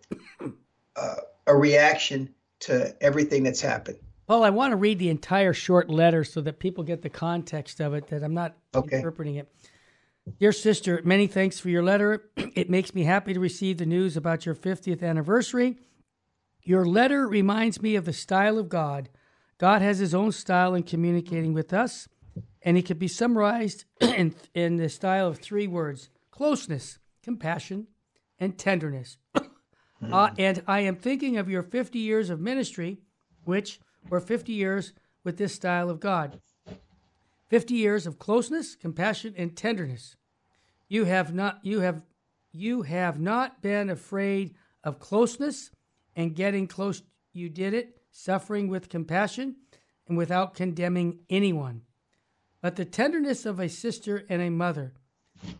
[0.96, 5.88] uh, a reaction to everything that's happened Paul, I want to read the entire short
[5.88, 8.98] letter so that people get the context of it, that I'm not Okay.
[8.98, 9.50] interpreting it.
[10.36, 12.30] Dear sister, many thanks for your letter.
[12.54, 15.76] It makes me happy to receive the news about your 50th anniversary.
[16.64, 19.08] Your letter reminds me of the style of God.
[19.58, 22.08] God has his own style in communicating with us,
[22.62, 27.86] and it can be summarized in, in the style of three words closeness, compassion,
[28.38, 29.16] and tenderness.
[30.00, 32.98] Uh, and I am thinking of your 50 years of ministry,
[33.42, 34.92] which were 50 years
[35.24, 36.40] with this style of God.
[37.48, 40.16] 50 years of closeness, compassion, and tenderness.
[40.88, 42.02] You have not you have
[42.52, 45.70] you have not been afraid of closeness
[46.16, 49.56] and getting close you did it, suffering with compassion
[50.08, 51.82] and without condemning anyone.
[52.60, 54.94] But the tenderness of a sister and a mother.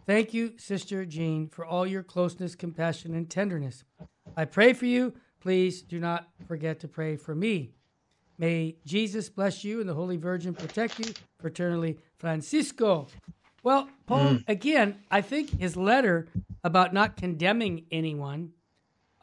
[0.07, 3.85] Thank you, Sister Jean, for all your closeness, compassion, and tenderness.
[4.37, 5.15] I pray for you.
[5.41, 7.75] Please do not forget to pray for me.
[8.39, 11.13] May Jesus bless you and the Holy Virgin protect you.
[11.43, 13.09] Fraternally, Francisco.
[13.65, 16.29] Well, Paul, again, I think his letter
[16.63, 18.53] about not condemning anyone,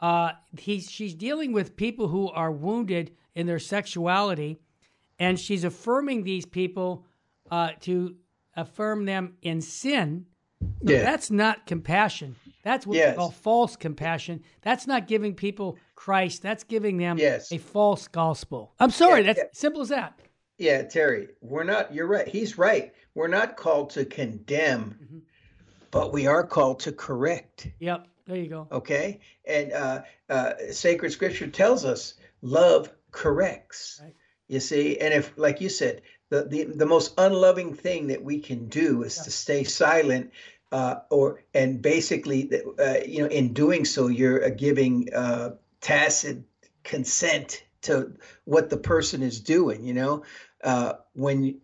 [0.00, 4.58] uh, he's, she's dealing with people who are wounded in their sexuality,
[5.18, 7.06] and she's affirming these people
[7.50, 8.16] uh, to
[8.54, 10.26] affirm them in sin.
[10.60, 11.02] So Yeah.
[11.02, 12.36] That's not compassion.
[12.62, 14.42] That's what we call false compassion.
[14.62, 16.42] That's not giving people Christ.
[16.42, 17.50] That's giving them Yes.
[17.50, 18.72] a false gospel.
[18.78, 19.20] I'm sorry.
[19.22, 19.44] Yeah, that's yeah.
[19.52, 20.18] simple as that.
[20.58, 22.28] Yeah, Terry, we're not, you're right.
[22.28, 22.92] He's right.
[23.14, 25.18] We're not called to condemn, Mm-hmm.
[25.90, 27.68] but we are called to correct.
[27.80, 28.06] Yep.
[28.26, 28.66] There you go.
[28.72, 29.20] Okay.
[29.44, 34.00] And uh, uh, sacred scripture tells us love corrects.
[34.02, 34.14] Right.
[34.48, 38.38] You see, and if, like you said, the, the, the most unloving thing that we
[38.40, 40.30] can do is to stay silent.
[40.72, 45.50] Uh, or and basically, uh, you know, in doing so, you're giving uh,
[45.86, 46.42] tacit
[46.82, 48.12] consent to
[48.44, 49.84] what the person is doing.
[49.84, 50.24] You know,
[50.64, 51.60] uh, when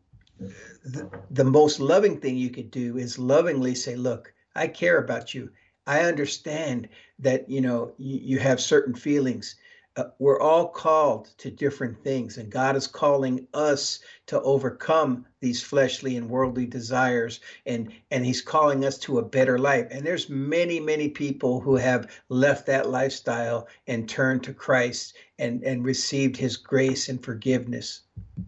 [0.85, 5.35] the, the most loving thing you could do is lovingly say, "Look, I care about
[5.35, 5.51] you.
[5.89, 9.57] I understand that you know you, you have certain feelings.
[9.97, 15.63] Uh, we're all called to different things, and God is calling us to overcome these
[15.63, 19.87] fleshly and worldly desires, and and He's calling us to a better life.
[19.91, 25.63] And there's many, many people who have left that lifestyle and turned to Christ and
[25.63, 28.01] and received His grace and forgiveness.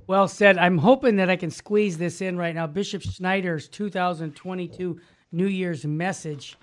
[0.07, 0.57] Well said.
[0.57, 2.67] I'm hoping that I can squeeze this in right now.
[2.67, 4.99] Bishop Schneider's 2022
[5.33, 6.57] New Year's message.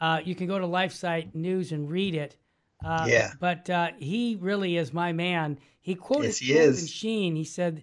[0.00, 2.36] Uh, you can go to LifeSite News and read it.
[2.84, 3.32] Uh, Yeah.
[3.40, 5.58] But uh, he really is my man.
[5.80, 6.90] He quoted Yes, he Fulton is.
[6.90, 7.36] Sheen.
[7.36, 7.82] He said,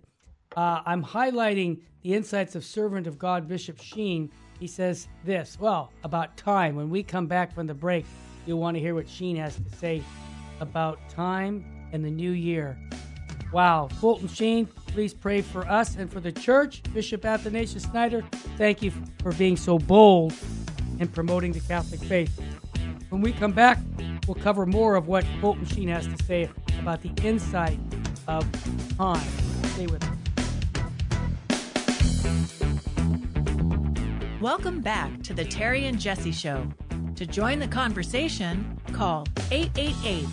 [0.56, 4.32] uh, I'm highlighting the insights of servant of God, Bishop Sheen.
[4.60, 6.76] He says this, well, about time.
[6.76, 8.06] When we come back from the break,
[8.46, 10.02] you'll want to hear what Sheen has to say
[10.62, 12.78] about time and the new year.
[13.52, 13.90] Wow.
[14.00, 16.82] Fulton Sheen, please pray for us and for the church.
[16.94, 18.24] Bishop Athanasius Schneider,
[18.58, 20.34] thank you for being so bold
[21.00, 22.40] in promoting the Catholic faith.
[23.10, 23.78] When we come back,
[24.28, 27.80] we'll cover more of what Fulton Machine has to say about the insight
[28.28, 28.46] of
[28.98, 29.22] time.
[29.74, 30.10] Stay with us.
[34.42, 36.68] Welcome back to the Terry and Jesse Show.
[37.16, 40.26] To join the conversation, call 888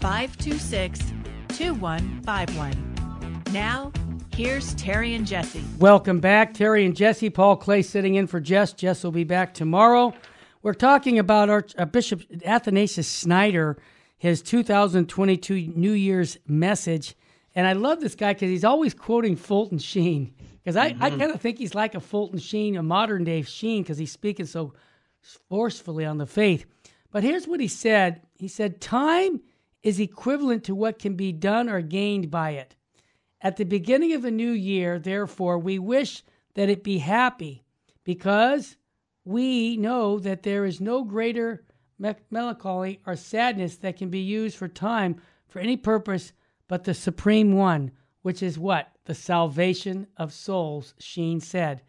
[0.00, 1.12] 526
[1.48, 3.42] 2151.
[3.52, 3.92] Now,
[4.32, 5.64] here's Terry and Jesse.
[5.78, 7.30] Welcome back, Terry and Jesse.
[7.30, 8.72] Paul Clay sitting in for Jess.
[8.72, 10.14] Jess will be back tomorrow.
[10.62, 13.78] We're talking about our uh, Bishop Athanasius Schneider,
[14.16, 17.16] his 2022 New Year's message.
[17.56, 20.32] And I love this guy because he's always quoting Fulton Sheen.
[20.62, 21.02] Because I, mm-hmm.
[21.02, 24.12] I kind of think he's like a Fulton Sheen, a modern day Sheen, because he's
[24.12, 24.72] speaking so
[25.48, 26.64] forcefully on the faith.
[27.10, 29.40] But here's what he said He said, Time
[29.82, 32.76] is equivalent to what can be done or gained by it.
[33.40, 36.22] At the beginning of a new year, therefore, we wish
[36.54, 37.64] that it be happy
[38.04, 38.76] because
[39.24, 41.64] we know that there is no greater
[42.30, 46.32] melancholy or sadness that can be used for time for any purpose
[46.72, 47.90] but the supreme one,
[48.22, 48.88] which is what?
[49.04, 51.82] The salvation of souls, Sheen said.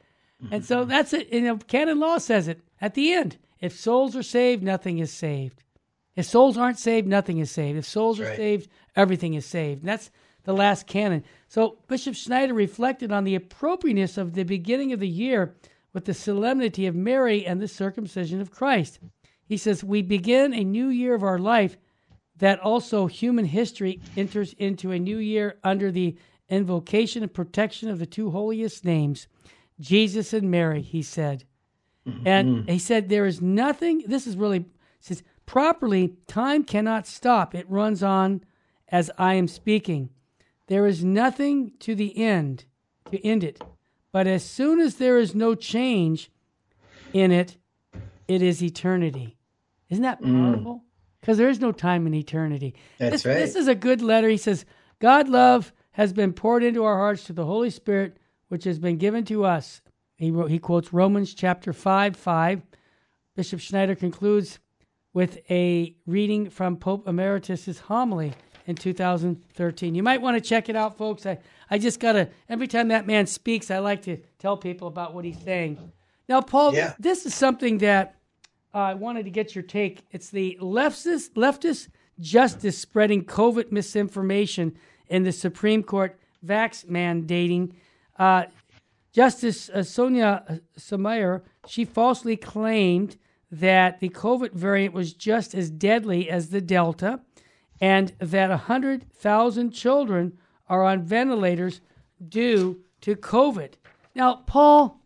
[0.43, 0.55] Mm-hmm.
[0.55, 0.89] And so mm-hmm.
[0.89, 1.31] that's it.
[1.31, 3.37] You know, canon law says it at the end.
[3.61, 5.63] If souls are saved, nothing is saved.
[6.17, 7.77] If souls aren't saved, nothing is saved.
[7.77, 9.83] If souls are saved, everything is saved.
[9.83, 10.11] And that's
[10.43, 11.23] the last canon.
[11.47, 15.55] So Bishop Schneider reflected on the appropriateness of the beginning of the year
[15.93, 18.99] with the solemnity of Mary and the circumcision of Christ.
[19.45, 21.77] He says, We begin a new year of our life
[22.37, 26.17] that also human history enters into a new year under the
[26.49, 29.27] invocation and protection of the two holiest names,
[29.79, 31.45] Jesus and Mary, he said.
[32.07, 32.27] Mm-hmm.
[32.27, 34.65] And he said, There is nothing, this is really,
[34.99, 37.53] says, properly, time cannot stop.
[37.53, 38.43] It runs on
[38.89, 40.09] as I am speaking.
[40.67, 42.65] There is nothing to the end
[43.11, 43.61] to end it.
[44.13, 46.31] But as soon as there is no change
[47.11, 47.57] in it,
[48.27, 49.35] it is eternity.
[49.89, 50.53] Isn't that mm.
[50.53, 50.83] powerful?
[51.19, 51.39] Because mm.
[51.39, 52.75] there is no time in eternity.
[52.99, 53.33] That's this, right.
[53.33, 54.29] This is a good letter.
[54.29, 54.65] He says,
[54.99, 58.97] God love has been poured into our hearts to the Holy Spirit, which has been
[58.97, 59.81] given to us.
[60.17, 62.61] He, wrote, he quotes Romans chapter 5, 5.
[63.35, 64.59] Bishop Schneider concludes
[65.11, 68.33] with a reading from Pope Emeritus's homily
[68.67, 69.95] in 2013.
[69.95, 71.25] You might want to check it out, folks.
[71.25, 71.39] I,
[71.73, 75.15] I just got to, every time that man speaks, I like to tell people about
[75.15, 75.79] what he's saying.
[76.29, 76.93] Now, Paul, yeah.
[76.99, 78.19] this is something that
[78.75, 80.05] uh, I wanted to get your take.
[80.11, 81.87] It's the leftist, leftist
[82.19, 87.73] justice spreading COVID misinformation in the Supreme Court vax mandating.
[88.19, 88.43] Uh,
[89.11, 93.17] Justice uh, Sonia Sotomayor, she falsely claimed
[93.51, 97.21] that the COVID variant was just as deadly as the Delta
[97.81, 101.81] and that 100,000 children are on ventilators
[102.29, 103.73] due to COVID.
[104.15, 105.01] Now, Paul,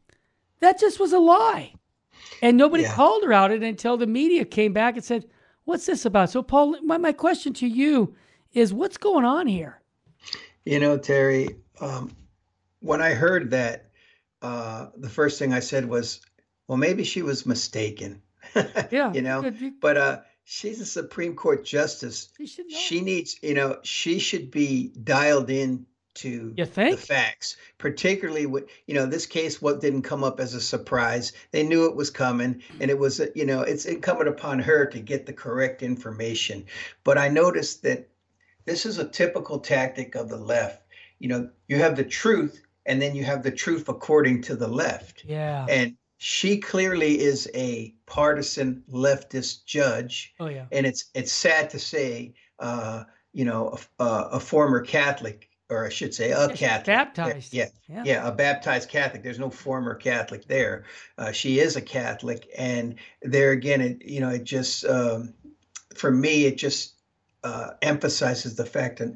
[0.60, 1.74] that just was a lie.
[2.42, 2.94] And nobody yeah.
[2.94, 5.26] called her out it until the media came back and said,
[5.66, 6.30] What's this about?
[6.30, 8.16] So, Paul, my, my question to you
[8.54, 9.82] is what's going on here?
[10.64, 12.16] You know, Terry, um,
[12.80, 13.90] when I heard that,
[14.42, 16.22] uh, the first thing I said was,
[16.68, 18.22] well, maybe she was mistaken.
[18.92, 19.12] yeah.
[19.12, 22.30] you know, but uh, she's a Supreme Court justice.
[22.38, 28.66] She, she needs, you know, she should be dialed in to the facts, particularly what
[28.88, 29.06] you know.
[29.06, 31.32] This case, what didn't come up as a surprise.
[31.52, 35.00] They knew it was coming, and it was, you know, it's incumbent upon her to
[35.00, 36.66] get the correct information.
[37.04, 38.10] But I noticed that
[38.66, 40.82] this is a typical tactic of the left.
[41.20, 44.68] You know, you have the truth, and then you have the truth according to the
[44.68, 45.24] left.
[45.24, 45.68] Yeah.
[45.70, 50.34] And she clearly is a partisan leftist judge.
[50.40, 50.66] Oh yeah.
[50.72, 53.04] And it's it's sad to say, uh,
[53.34, 57.54] you know, a, a, former Catholic, or I should say, a yeah, Catholic, baptized.
[57.54, 59.22] Yeah, yeah, yeah, a baptized Catholic.
[59.22, 60.86] There's no former Catholic there.
[61.20, 65.36] Uh, she is a Catholic, and there again, it you know, it just um,
[65.96, 66.96] for me, it just
[67.44, 69.16] uh, emphasizes the fact that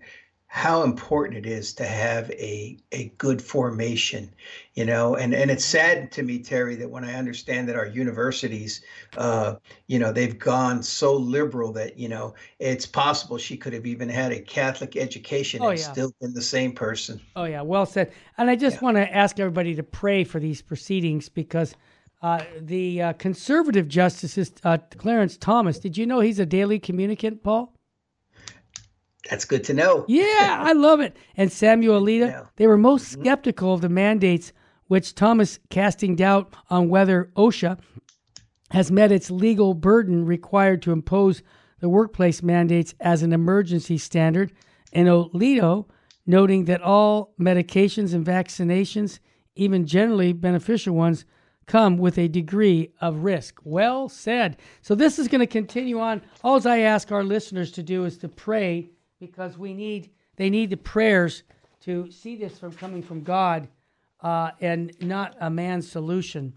[0.54, 4.30] how important it is to have a a good formation
[4.74, 7.88] you know and and it's sad to me terry that when i understand that our
[7.88, 8.82] universities
[9.16, 9.56] uh
[9.88, 14.10] you know they've gone so liberal that you know it's possible she could have even
[14.10, 15.90] had a catholic education oh, and yeah.
[15.90, 18.84] still been the same person oh yeah well said and i just yeah.
[18.84, 21.76] want to ask everybody to pray for these proceedings because
[22.22, 25.80] uh, the uh, conservative justice uh, Clarence Thomas.
[25.80, 27.74] Did you know he's a daily communicant, Paul?
[29.30, 30.06] That's good to know.
[30.08, 31.16] yeah, I love it.
[31.38, 33.22] And Samuel Alito, they were most mm-hmm.
[33.22, 34.52] skeptical of the mandates,
[34.88, 37.80] which Thomas casting doubt on whether OSHA
[38.72, 41.44] has met its legal burden required to impose
[41.80, 44.52] the workplace mandates as an emergency standard,
[44.94, 45.88] and Alito
[46.26, 49.20] noting that all medications and vaccinations,
[49.56, 51.26] even generally beneficial ones,
[51.66, 53.60] come with a degree of risk.
[53.64, 54.58] Well said.
[54.82, 56.22] So this is going to continue on.
[56.44, 58.90] All I ask our listeners to do is to pray
[59.22, 61.44] because we need they need the prayers
[61.82, 63.70] to see this from coming from God
[64.22, 66.54] uh, and not a man's solution.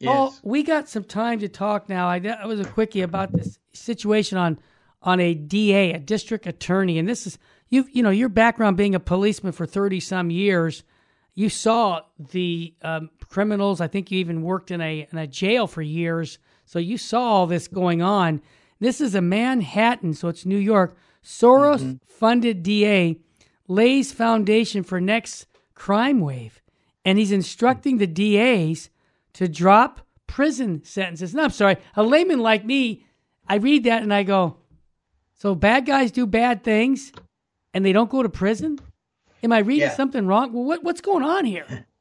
[0.00, 0.12] Yes.
[0.12, 2.08] Paul, we got some time to talk now.
[2.08, 4.58] I that was a quickie about this situation on
[5.02, 8.94] on a DA, a district attorney, and this is you you know your background being
[8.94, 10.82] a policeman for thirty some years.
[11.34, 13.80] You saw the um, criminals.
[13.80, 17.22] I think you even worked in a in a jail for years, so you saw
[17.22, 18.42] all this going on.
[18.80, 20.96] This is a Manhattan, so it's New York.
[21.24, 21.92] Soros mm-hmm.
[22.06, 23.18] funded DA
[23.68, 26.60] lays foundation for next crime wave,
[27.04, 28.90] and he's instructing the DAs
[29.34, 31.34] to drop prison sentences.
[31.34, 33.04] No, I'm sorry, a layman like me,
[33.48, 34.56] I read that and I go,
[35.36, 37.12] so bad guys do bad things,
[37.72, 38.78] and they don't go to prison.
[39.42, 39.96] Am I reading yeah.
[39.96, 40.52] something wrong?
[40.52, 41.86] Well, what, what's going on here?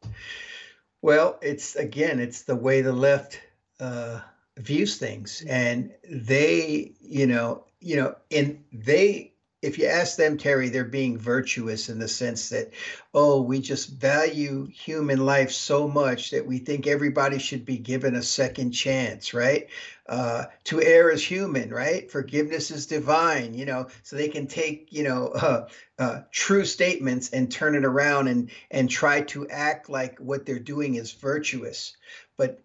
[1.02, 3.40] Well, it's again, it's the way the left
[3.80, 4.20] uh,
[4.58, 10.70] views things, and they, you know, you know, and they if you ask them, Terry,
[10.70, 12.72] they're being virtuous in the sense that,
[13.14, 18.16] oh, we just value human life so much that we think everybody should be given
[18.16, 19.68] a second chance, right?
[20.08, 22.10] Uh, to err is human, right?
[22.10, 27.32] Forgiveness is divine, you know, so they can take, you know, uh, uh, true statements
[27.32, 31.98] and turn it around and and try to act like what they're doing is virtuous.
[32.38, 32.62] But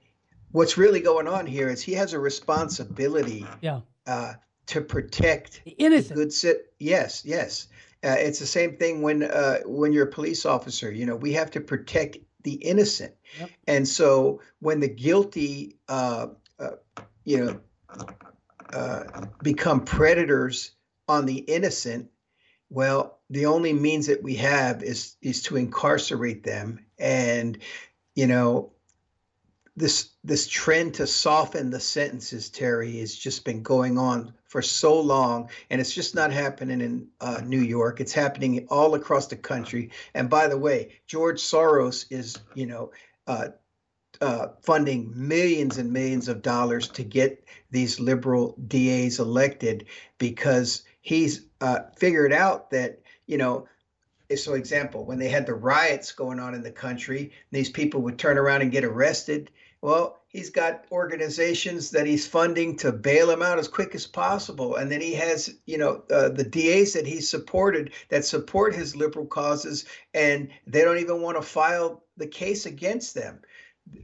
[0.53, 3.45] what's really going on here is he has a responsibility.
[3.61, 3.81] Yeah.
[4.07, 4.35] Uh,
[4.67, 6.17] to protect the innocent.
[6.17, 6.73] good sit.
[6.79, 7.69] Yes, yes.
[8.05, 10.93] Uh, it's the same thing when uh, when you're a police officer.
[10.93, 13.51] You know, we have to protect the innocent, yep.
[13.67, 16.27] and so when the guilty, uh,
[16.59, 16.71] uh
[17.25, 17.61] you know,
[18.75, 20.73] uh, become predators
[21.09, 22.11] on the innocent,
[22.69, 27.57] well, the only means that we have is is to incarcerate them, and
[28.15, 28.73] you know,
[29.77, 35.01] this this trend to soften the sentences, Terry, has just been going on for so
[35.01, 38.01] long, and it's just not happening in uh, New York.
[38.01, 39.91] It's happening all across the country.
[40.15, 42.93] And by the way, George Soros is, you know,
[43.27, 43.49] uh,
[44.21, 49.87] uh, funding millions and millions of dollars to get these liberal DAs elected
[50.19, 53.67] because he's uh, figured out that, you know,
[54.37, 58.21] so example, when they had the riots going on in the country, these people would
[58.21, 59.51] turn around and get arrested
[59.85, 64.77] well, he's got organizations that he's funding to bail him out as quick as possible.
[64.77, 68.97] And then he has, you know, uh, the DAs that he's supported that support his
[68.97, 73.43] liberal causes, and they don't even want to file the case against them.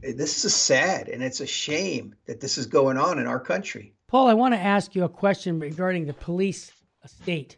[0.03, 3.95] This is sad, and it's a shame that this is going on in our country.
[4.05, 6.71] Paul, I want to ask you a question regarding the police
[7.07, 7.57] state.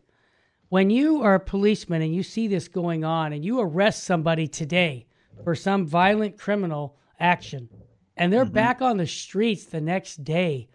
[0.69, 4.47] When you are a policeman and you see this going on and you arrest somebody
[4.47, 5.07] today
[5.43, 7.67] for some violent criminal action,
[8.15, 8.53] and they're mm-hmm.
[8.53, 10.69] back on the streets the next day.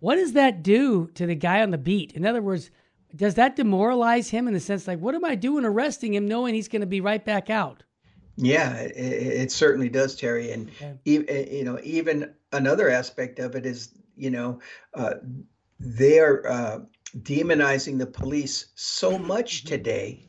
[0.00, 2.12] What does that do to the guy on the beat?
[2.12, 2.70] In other words,
[3.16, 6.54] does that demoralize him in the sense like, what am I doing arresting him knowing
[6.54, 7.82] he's going to be right back out?
[8.36, 10.50] Yeah, it, it certainly does, Terry.
[10.50, 10.98] And okay.
[11.06, 14.60] eh, you know, even another aspect of it is, you know,
[14.94, 15.14] uh,
[15.78, 16.78] they are uh,
[17.18, 19.68] demonizing the police so much mm-hmm.
[19.68, 20.28] today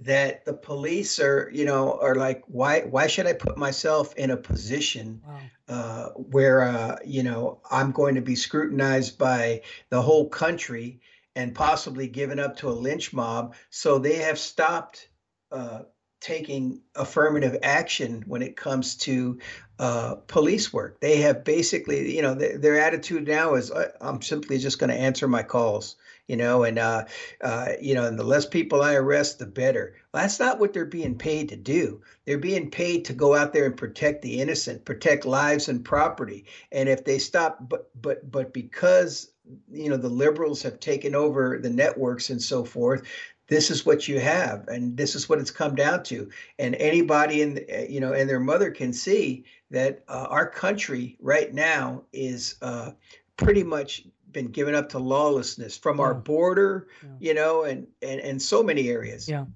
[0.00, 4.30] that the police are you know are like why why should i put myself in
[4.30, 5.40] a position wow.
[5.68, 11.00] uh, where uh, you know i'm going to be scrutinized by the whole country
[11.36, 13.54] and possibly given up to a lynch mob?
[13.70, 15.08] So they have stopped
[15.50, 15.82] uh,
[16.20, 19.38] taking affirmative action when it comes to
[19.78, 21.00] uh, police work.
[21.00, 24.96] They have basically you know th- their attitude now is i'm simply just going to
[24.96, 25.96] answer my calls
[26.28, 27.04] you know, and uh,
[27.42, 29.94] uh, you know, and the less people I arrest, the better.
[30.12, 32.00] Well, that's not what they're being paid to do.
[32.24, 36.46] They're being paid to go out there and protect the innocent, protect lives and property.
[36.72, 39.30] And if they stop, but but but because
[39.70, 43.02] you know the liberals have taken over the networks and so forth,
[43.48, 47.42] this is what you have and this is what it's come down to and anybody
[47.42, 52.02] in the, you know and their mother can see that uh, our country right now
[52.12, 52.90] is uh,
[53.36, 56.04] pretty much been given up to lawlessness from yeah.
[56.04, 57.08] our border, yeah.
[57.20, 59.28] you know, and, and and so many areas.
[59.28, 59.46] Yeah.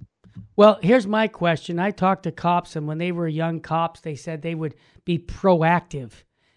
[0.57, 1.79] Well, here's my question.
[1.79, 4.75] I talked to cops, and when they were young cops, they said they would
[5.05, 6.13] be proactive.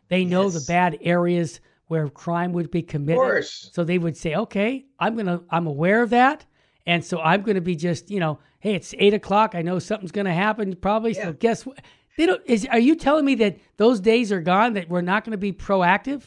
[0.07, 0.53] They know yes.
[0.53, 3.45] the bad areas where crime would be committed.
[3.45, 6.45] So they would say, "Okay, I'm gonna, I'm aware of that,
[6.85, 9.55] and so I'm gonna be just, you know, hey, it's eight o'clock.
[9.55, 11.13] I know something's gonna happen, probably.
[11.13, 11.25] Yeah.
[11.25, 11.81] So guess what?
[12.17, 12.41] They don't.
[12.45, 14.73] Is are you telling me that those days are gone?
[14.73, 16.23] That we're not going to be proactive?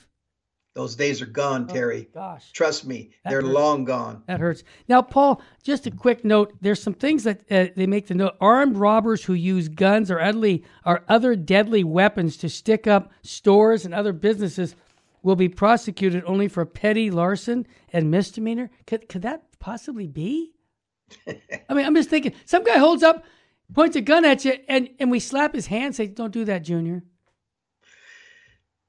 [0.74, 2.08] Those days are gone, Terry.
[2.10, 2.50] Oh, gosh.
[2.50, 3.52] Trust me, That they're hurts.
[3.54, 4.24] long gone.
[4.26, 4.64] That hurts.
[4.88, 6.52] Now, Paul, just a quick note.
[6.60, 8.34] There's some things that uh, they make the note.
[8.40, 13.84] Armed robbers who use guns or other, or other deadly weapons to stick up stores
[13.84, 14.74] and other businesses
[15.22, 18.68] will be prosecuted only for petty larceny and misdemeanor.
[18.86, 20.54] Could, could that possibly be?
[21.28, 22.34] I mean, I'm just thinking.
[22.46, 23.24] Some guy holds up,
[23.72, 26.64] points a gun at you, and, and we slap his hand, say, "Don't do that,
[26.64, 27.04] Junior."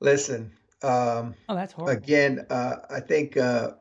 [0.02, 0.52] Listen,
[0.86, 2.02] um, Oh, that's horrible.
[2.02, 3.72] again, uh, I think uh,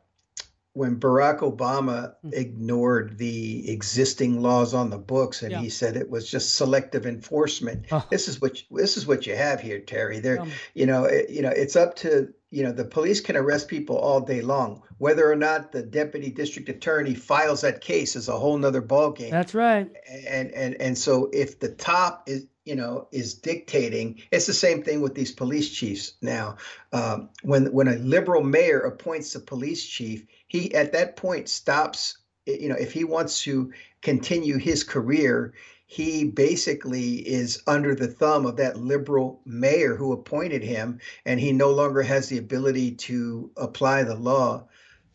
[0.75, 2.31] when Barack Obama Hmm.
[2.33, 5.61] ignored the existing laws on the books and Yeah.
[5.61, 8.05] he said it was just selective enforcement, Oh.
[8.11, 10.19] this is what this is what you have here, Terry.
[10.21, 13.37] There, Um, you know, it, you know, it's up to you know the police can
[13.37, 14.83] arrest people all day long.
[14.99, 19.31] Whether or not the deputy district attorney files that case is a whole nother ballgame
[19.31, 19.91] That's right.
[20.29, 24.83] and and and so if the top is you know is dictating it's the same
[24.83, 26.57] thing with these police chiefs now
[26.95, 30.25] um, when when a liberal mayor appoints a police chief
[30.55, 35.53] he at that point stops you know if he wants to continue his career
[35.87, 41.51] he basically is under the thumb of that liberal mayor who appointed him and he
[41.51, 44.65] no longer has the ability to apply the law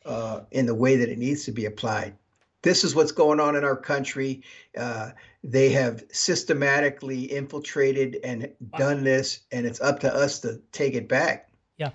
[0.05, 2.13] uh, in the way that it needs to be applied
[2.61, 4.43] this is what's going on in our country.
[4.77, 5.11] Uh,
[5.45, 11.07] they have systematically infiltrated and done this, and it's up to us to take it
[11.07, 11.53] back.
[11.77, 11.91] Yeah.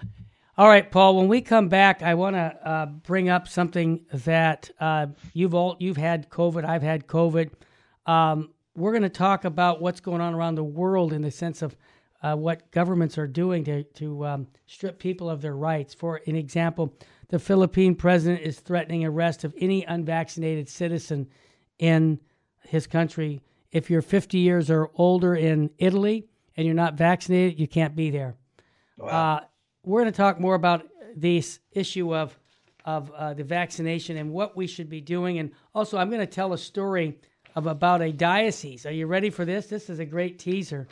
[0.57, 1.17] All right, Paul.
[1.17, 5.77] When we come back, I want to uh, bring up something that uh, you've all
[5.81, 6.65] you've had COVID.
[6.65, 7.51] I've had COVID.
[8.07, 11.61] Um, we're going to talk about what's going on around the world in the sense
[11.61, 11.77] of
[12.23, 15.93] uh, what governments are doing to to um, strip people of their rights.
[15.93, 16.95] For an example,
[17.31, 21.27] the Philippine president is threatening arrest of any unvaccinated citizen
[21.81, 22.21] in
[22.63, 23.41] his country.
[23.73, 28.11] If you're 50 years or older in Italy and you're not vaccinated, you can't be
[28.11, 28.37] there.
[29.03, 29.41] Uh,
[29.85, 32.39] we're going to talk more about this issue of
[32.85, 36.27] of uh, the vaccination and what we should be doing, and also I'm going to
[36.27, 37.19] tell a story
[37.57, 38.85] of about a diocese.
[38.85, 39.69] Are you ready for this?
[39.69, 40.87] This is a great teaser.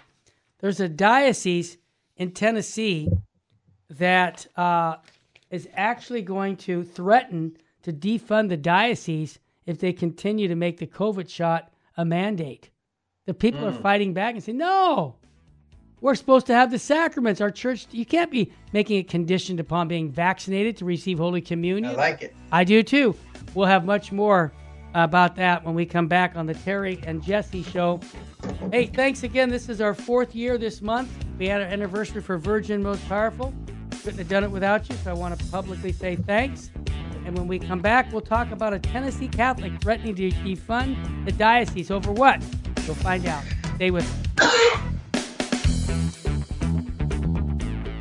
[0.61, 1.77] There's a diocese
[2.17, 3.11] in Tennessee
[3.91, 4.97] that uh,
[5.51, 10.87] is actually going to threaten to defund the diocese if they continue to make the
[10.87, 12.71] COVID shot a mandate.
[13.27, 15.17] The people are fighting back and saying, no,
[16.03, 17.41] we're supposed to have the sacraments.
[17.41, 21.93] Our church, you can't be making it conditioned upon being vaccinated to receive Holy Communion.
[21.93, 22.35] I like it.
[22.51, 23.17] I do too.
[23.55, 24.53] We'll have much more
[24.95, 28.01] about that when we come back on the Terry and Jesse show.
[28.73, 29.49] Hey, thanks again.
[29.49, 31.09] This is our fourth year this month.
[31.39, 33.55] We had our anniversary for Virgin Most Powerful.
[34.03, 36.73] Couldn't have done it without you, so I want to publicly say thanks.
[37.25, 41.33] And when we come back, we'll talk about a Tennessee Catholic threatening to defund the
[41.33, 42.43] diocese over what?
[42.85, 43.45] You'll find out.
[43.77, 44.05] Stay with
[44.41, 44.79] us.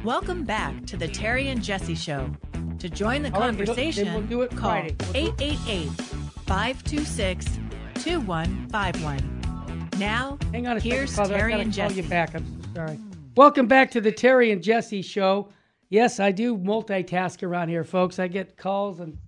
[0.03, 2.31] Welcome back to the Terry and Jesse Show.
[2.79, 4.95] To join the All conversation, we'll call Friday.
[4.99, 5.89] We'll do- 888
[6.47, 7.45] 526
[7.93, 9.89] 2151.
[9.99, 11.33] Now, Hang on a here's second.
[11.33, 12.01] Terry and call Jesse.
[12.01, 12.33] you back.
[12.33, 12.99] I'm so sorry.
[13.35, 15.49] Welcome back to the Terry and Jesse show.
[15.89, 18.17] Yes, I do multitask around here, folks.
[18.17, 19.19] I get calls and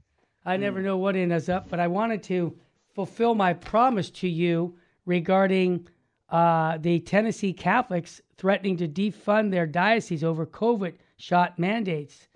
[0.44, 0.86] I never hmm.
[0.86, 2.58] know what end is up, but I wanted to
[2.96, 5.88] fulfill my promise to you regarding
[6.34, 12.28] uh, the Tennessee Catholics threatening to defund their diocese over COVID shot mandates.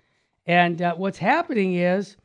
[0.46, 2.16] And uh, what's happening is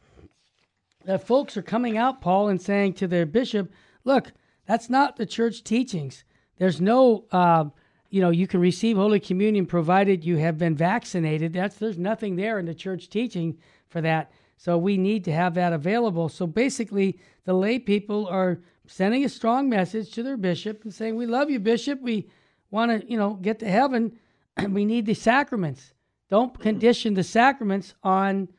[1.05, 3.71] that folks are coming out, Paul, and saying to their bishop,
[4.03, 4.31] look,
[4.67, 6.23] that's not the church teachings.
[6.59, 7.65] There's no, uh,
[8.11, 11.53] you know, you can receive Holy Communion provided you have been vaccinated.
[11.53, 13.57] That's there's nothing there in the church teaching
[13.89, 14.31] for that.
[14.57, 16.29] So we need to have that available.
[16.29, 21.15] So basically, the lay people are sending a strong message to their bishop and saying,
[21.15, 22.01] "We love you, bishop.
[22.01, 22.27] We
[22.71, 24.17] want to, you know, get to heaven,
[24.57, 25.93] and we need the sacraments.
[26.29, 28.49] Don't condition the sacraments on."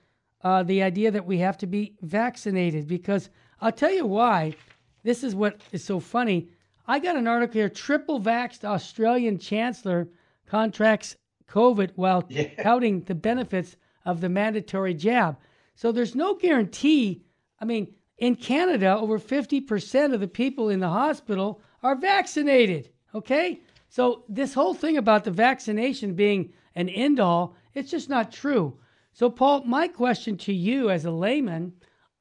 [0.44, 3.30] uh, the idea that we have to be vaccinated because
[3.62, 4.54] I'll tell you why.
[5.02, 6.48] This is what is so funny.
[6.86, 10.06] I got an article here triple vaxxed Australian Chancellor
[10.46, 11.16] contracts
[11.50, 12.62] COVID while Yeah.
[12.62, 15.38] touting the benefits of the mandatory jab.
[15.74, 17.22] So there's no guarantee.
[17.58, 22.90] I mean, in Canada, over 50% of the people in the hospital are vaccinated.
[23.14, 23.62] Okay?
[23.88, 28.78] So this whole thing about the vaccination being an end all, it's just not true.
[29.12, 31.72] So, Paul, my question to you as a layman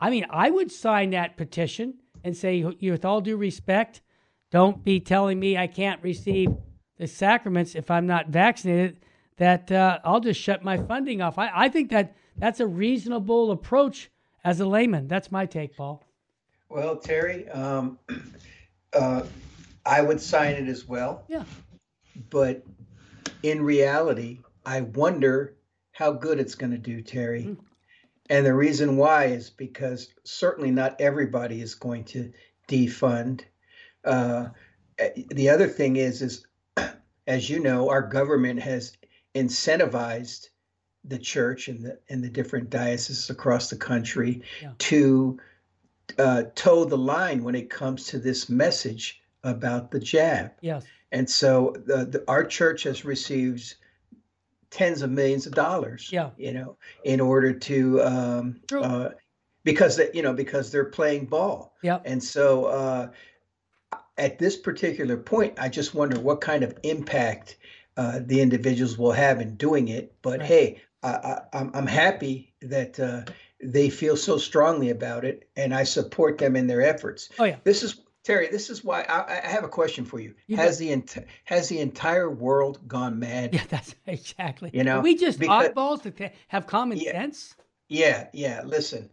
[0.03, 1.93] I mean, I would sign that petition
[2.25, 4.01] and say, with all due respect,
[4.51, 6.49] don't be telling me I can't receive
[6.97, 8.97] the sacraments if I'm not vaccinated,
[9.37, 11.37] that uh, I'll just shut my funding off.
[11.37, 14.11] I, I think that that's a reasonable approach
[14.43, 15.07] as a layman.
[15.07, 16.03] That's my take, Paul.
[16.69, 17.99] Well, Terry, um,
[18.93, 19.23] uh,
[19.85, 21.23] I would sign it as well.
[21.27, 21.43] Yeah.
[22.29, 22.63] But
[23.41, 25.55] in reality, I wonder
[25.91, 27.43] how good it's going to do, Terry.
[27.43, 27.57] Mm.
[28.29, 32.31] And the reason why is because certainly not everybody is going to
[32.67, 33.41] defund.
[34.03, 34.47] Uh,
[34.97, 36.45] eh, the other thing is, is
[37.27, 38.97] as you know, our government has
[39.35, 40.47] incentivized
[41.05, 44.71] the church and the and the different dioceses across the country yeah.
[44.77, 45.39] to
[46.17, 50.51] uh, toe the line when it comes to this message about the jab.
[50.61, 50.85] Yes.
[51.11, 53.75] And so the, the, our church has received
[54.71, 56.09] tens of millions of dollars.
[56.11, 56.31] Yeah.
[56.37, 59.09] You know, in order to um, uh,
[59.63, 61.75] because they, you know because they're playing ball.
[61.81, 61.99] Yeah.
[62.05, 63.09] And so uh,
[64.17, 67.57] at this particular point, I just wonder what kind of impact
[67.95, 70.15] uh, the individuals will have in doing it.
[70.21, 70.47] But right.
[70.47, 73.21] hey, I, am I'm, I'm happy that uh,
[73.61, 77.29] they feel so strongly about it, and I support them in their efforts.
[77.39, 77.57] Oh yeah.
[77.63, 78.47] This is Terry.
[78.49, 80.33] This is why I, I have a question for you.
[80.47, 83.53] you has the ent- has the entire world gone mad?
[83.53, 84.71] Yeah, that's exactly.
[84.73, 87.55] You know, Are we just because, oddballs that have common yeah, sense.
[87.89, 88.61] Yeah, yeah.
[88.63, 89.09] Listen,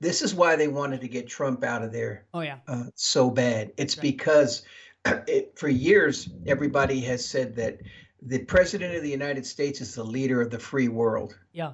[0.00, 2.26] this is why they wanted to get Trump out of there.
[2.32, 2.58] Oh yeah.
[2.68, 3.72] Uh, so bad.
[3.76, 4.02] It's right.
[4.02, 4.62] because
[5.04, 7.80] it, for years everybody has said that
[8.26, 11.36] the president of the United States is the leader of the free world.
[11.52, 11.72] Yeah.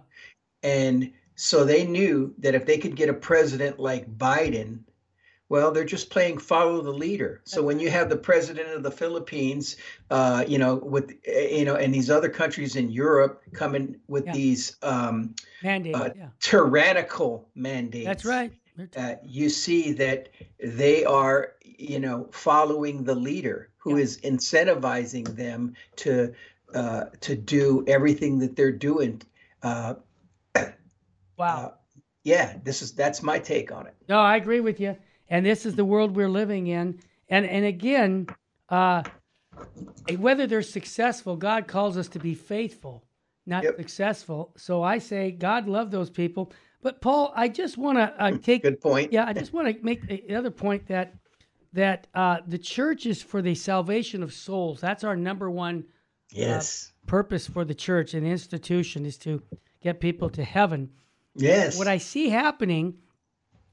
[0.63, 4.81] And so they knew that if they could get a president like Biden,
[5.51, 7.41] well, they're just playing follow the leader.
[7.45, 9.77] So when you have the president of the Philippines,
[10.11, 14.33] uh, you know, with you know, and these other countries in Europe coming with yeah.
[14.33, 16.29] these um, mandates, uh, yeah.
[16.41, 18.07] tyrannical mandates.
[18.07, 18.53] That's right.
[18.97, 20.29] Uh, you see that
[20.63, 24.03] they are, you know, following the leader who yeah.
[24.03, 26.35] is incentivizing them to
[26.75, 29.23] uh, to do everything that they're doing.
[29.63, 29.95] Uh,
[31.39, 31.67] wow.
[31.67, 31.71] Uh,
[32.25, 33.95] yeah, this is that's my take on it.
[34.09, 34.97] No, I agree with you,
[35.31, 37.01] and this is the world we're living in.
[37.31, 38.27] And and again,
[38.69, 39.05] uh,
[40.17, 43.05] whether they're successful, God calls us to be faithful,
[43.47, 43.77] not yep.
[43.77, 44.53] successful.
[44.57, 46.53] So I say, God love those people.
[46.83, 49.13] But Paul, I just want to uh, take good point.
[49.13, 51.15] Yeah, I just want to make the other point that
[51.73, 54.81] that uh, the church is for the salvation of souls.
[54.81, 55.93] That's our number one uh,
[56.31, 59.43] yes uh, purpose for the church and the institution is to
[59.81, 60.91] get people to heaven.
[61.35, 61.79] Yes.
[61.79, 62.99] What I see happening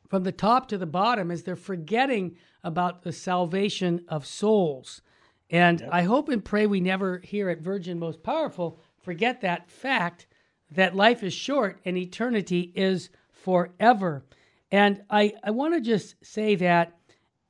[0.10, 5.02] from the top to the bottom is they're forgetting about the salvation of souls.
[5.50, 5.90] And yep.
[5.92, 10.26] I hope and pray we never here at Virgin Most Powerful forget that fact
[10.72, 14.26] that life is short and eternity is forever.
[14.72, 16.98] And I, I want to just say that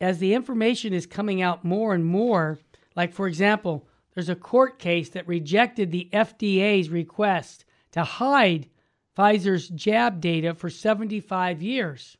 [0.02, 2.60] as the information is coming out more and more,
[2.96, 8.70] like for example, there's a court case that rejected the FDA's request to hide
[9.18, 12.18] Pfizer's jab data for 75 years.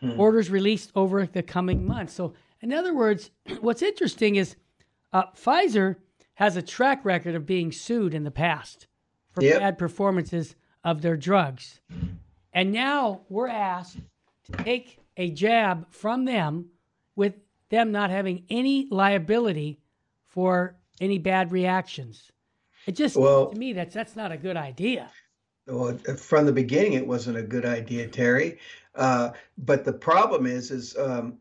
[0.00, 0.18] Hmm.
[0.18, 2.12] Orders released over the coming months.
[2.12, 3.30] So, in other words,
[3.60, 4.56] what's interesting is
[5.12, 5.96] uh, Pfizer
[6.34, 8.86] has a track record of being sued in the past
[9.30, 9.60] for yep.
[9.60, 10.54] bad performances
[10.84, 11.80] of their drugs.
[12.52, 13.98] And now we're asked
[14.44, 16.66] to take a jab from them
[17.16, 17.34] with
[17.70, 19.80] them not having any liability
[20.28, 22.30] for any bad reactions.
[22.86, 25.10] It just well, to me that's that's not a good idea.
[25.66, 28.58] Well, from the beginning, it wasn't a good idea, Terry.
[28.94, 31.38] Uh, but the problem is, is um,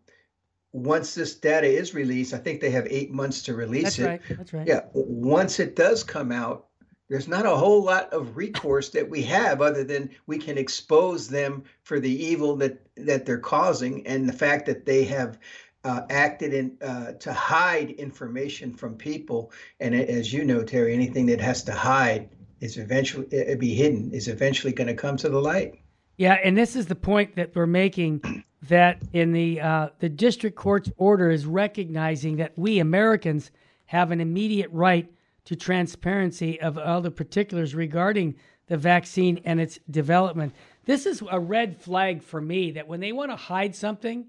[0.71, 4.01] once this data is released, I think they have eight months to release that's it.
[4.01, 4.37] That's right.
[4.37, 4.67] That's right.
[4.67, 4.81] Yeah.
[4.93, 6.65] Once it does come out,
[7.07, 11.27] there's not a whole lot of recourse that we have other than we can expose
[11.27, 15.37] them for the evil that that they're causing and the fact that they have
[15.85, 19.51] uh, acted in uh, to hide information from people.
[19.79, 22.29] And as you know, Terry, anything that has to hide
[22.59, 25.79] is eventually it be hidden is eventually going to come to the light.
[26.17, 30.55] Yeah, and this is the point that we're making that in the uh, the district
[30.55, 33.51] court's order is recognizing that we Americans
[33.85, 35.11] have an immediate right
[35.45, 38.33] to transparency of all the particulars regarding
[38.65, 40.51] the vaccine and its development.
[40.85, 44.25] This is a red flag for me that when they want to hide something,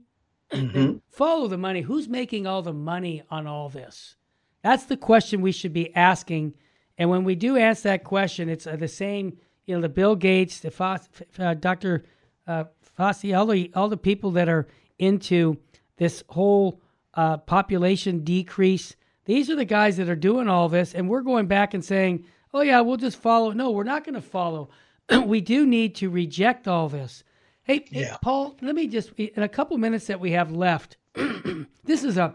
[0.52, 0.98] Mm-hmm.
[1.08, 1.82] Follow the money.
[1.82, 4.16] Who's making all the money on all this?
[4.62, 6.54] That's the question we should be asking.
[6.98, 9.38] And when we do ask that question, it's uh, the same.
[9.66, 12.04] You know, the Bill Gates, the Foss, uh, Dr.
[12.46, 12.64] Uh,
[12.98, 14.66] Fauci, all the all the people that are
[14.98, 15.58] into
[15.96, 16.80] this whole
[17.14, 18.96] uh, population decrease.
[19.24, 22.24] These are the guys that are doing all this, and we're going back and saying,
[22.54, 24.70] "Oh yeah, we'll just follow." No, we're not going to follow.
[25.24, 27.24] we do need to reject all this.
[27.66, 28.04] Hey, yeah.
[28.04, 30.98] hey, Paul, let me just, in a couple minutes that we have left,
[31.84, 32.34] this is a,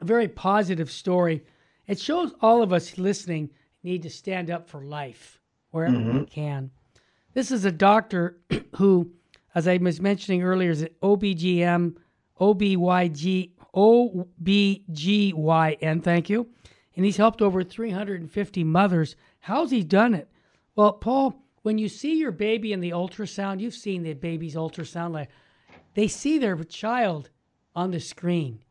[0.00, 1.44] very positive story.
[1.86, 3.50] It shows all of us listening
[3.82, 5.40] need to stand up for life
[5.70, 6.20] wherever mm-hmm.
[6.20, 6.70] we can.
[7.34, 8.38] This is a doctor
[8.76, 9.10] who,
[9.54, 11.96] as I was mentioning earlier, is an OBGM,
[12.40, 15.22] OBYG, OBGYN,
[16.02, 16.48] thank you.
[16.96, 19.14] And he's helped over 350 mothers.
[19.40, 20.30] How's he done it?
[20.74, 25.12] Well, Paul, when you see your baby in the ultrasound, you've seen the baby's ultrasound,
[25.12, 25.28] like
[25.92, 27.28] they see their child
[27.76, 28.64] on the screen.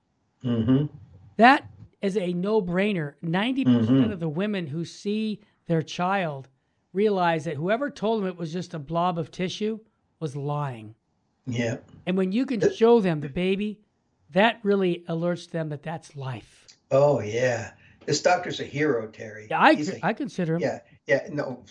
[0.43, 0.87] Mm-hmm.
[1.35, 1.69] That
[2.01, 3.13] is a no brainer.
[3.23, 6.47] 90% of the women who see their child
[6.91, 9.79] realize that whoever told them it was just a blob of tissue
[10.19, 10.95] was lying.
[11.45, 11.77] Yeah.
[12.07, 13.79] And when you can show them the baby,
[14.31, 16.65] that really alerts them that that's life.
[16.89, 17.73] Oh yeah.
[18.07, 19.45] This doctor's a hero, Terry.
[19.51, 20.61] Yeah, I, He's a- I consider him.
[20.61, 21.27] yeah, yeah.
[21.29, 21.63] No,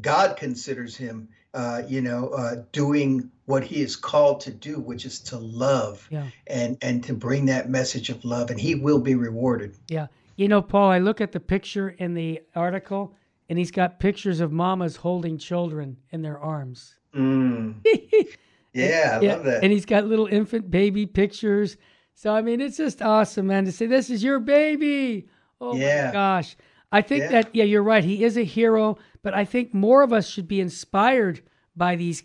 [0.00, 5.04] God considers him, uh, you know, uh, doing what he is called to do, which
[5.06, 6.26] is to love Yeah.
[6.46, 9.76] and and to bring that message of love, and he will be rewarded.
[9.88, 10.06] Yeah.
[10.36, 13.14] You know, Paul, I look at the picture in the article
[13.48, 16.96] and he's got pictures of mamas holding children in their arms.
[17.14, 17.76] Mm.
[18.74, 19.62] Yeah, I love that.
[19.64, 21.78] And he's got little infant baby pictures.
[22.12, 25.28] So, I mean, it's just awesome, man, to say, this is your baby.
[25.62, 26.12] Oh, my Yeah.
[26.12, 26.56] gosh.
[26.92, 27.28] I think Yeah.
[27.30, 28.04] that, yeah, you're right.
[28.04, 31.42] He is a hero, but I think more of us should be inspired
[31.74, 32.22] by these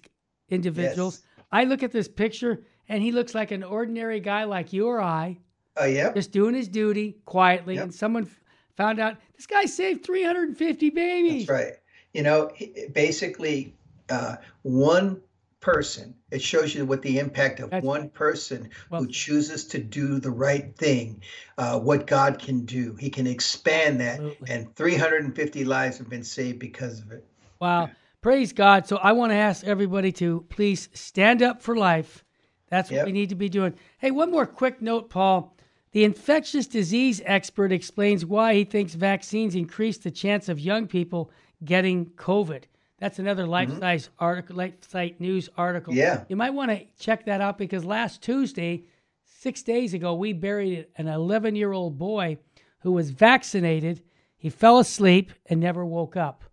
[0.50, 1.24] individuals.
[1.52, 5.02] I look at this picture and he looks like an ordinary guy like you or
[5.02, 5.40] I,
[5.78, 6.14] Oh, yeah.
[6.14, 7.74] just doing his duty quietly.
[7.74, 7.84] Yep.
[7.86, 8.40] And someone f-
[8.78, 11.48] found out this guy saved 350 babies.
[11.48, 11.74] That's right.
[12.14, 12.52] You know,
[12.94, 13.74] basically,
[14.10, 15.22] uh, one
[15.62, 19.80] person, it shows you what the impact of That's one person Well who chooses to
[19.80, 21.22] do the right thing,
[21.58, 22.96] uh, what God can do.
[23.00, 24.50] He can expand that, Absolutely.
[24.50, 27.26] and 350 lives have been saved because of it.
[27.60, 27.92] Wow.
[28.22, 28.88] Praise God.
[28.88, 32.24] So I want to ask everybody to please stand up for life.
[32.70, 33.06] That's what Yep.
[33.06, 33.74] we need to be doing.
[34.00, 35.56] Hey, one more quick note, Paul.
[35.92, 41.30] The infectious disease expert explains why he thinks vaccines increase the chance of young people
[41.66, 42.64] getting COVID.
[43.02, 45.92] That's another life size article, life site news article.
[45.92, 46.00] Mm-hmm.
[46.00, 46.24] Yeah.
[46.30, 48.84] You might want to check that out because last Tuesday,
[49.26, 52.38] six days ago, we buried an 11 year old boy
[52.82, 54.04] who was vaccinated.
[54.38, 56.44] He fell asleep and never woke up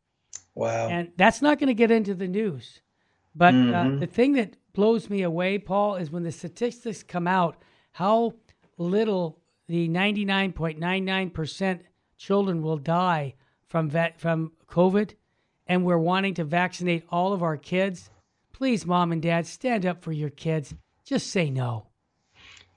[0.55, 0.89] Wow.
[0.89, 2.81] and that's not going to get into the news.
[3.35, 7.57] But uh, the thing that blows me away, Paul, is when the statistics come out,
[7.93, 8.35] how
[8.79, 9.39] little
[9.69, 11.81] the 99.99%
[12.17, 13.35] children will die
[13.69, 15.13] from va- from COVID,
[15.69, 18.11] and we're wanting to vaccinate all of our kids.
[18.53, 20.75] Please, mom and dad, stand up for your kids.
[21.05, 21.87] Just say no.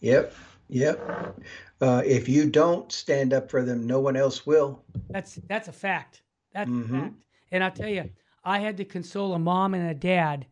[0.01, 0.33] Yep.
[0.69, 1.39] Yep.
[1.81, 4.83] Uh, if you don't stand up for them, no one else will.
[5.09, 6.21] That's that's a fact.
[6.53, 7.15] That's a fact.
[7.51, 8.09] And I'll tell you,
[8.43, 10.45] I had to console a mom and a dad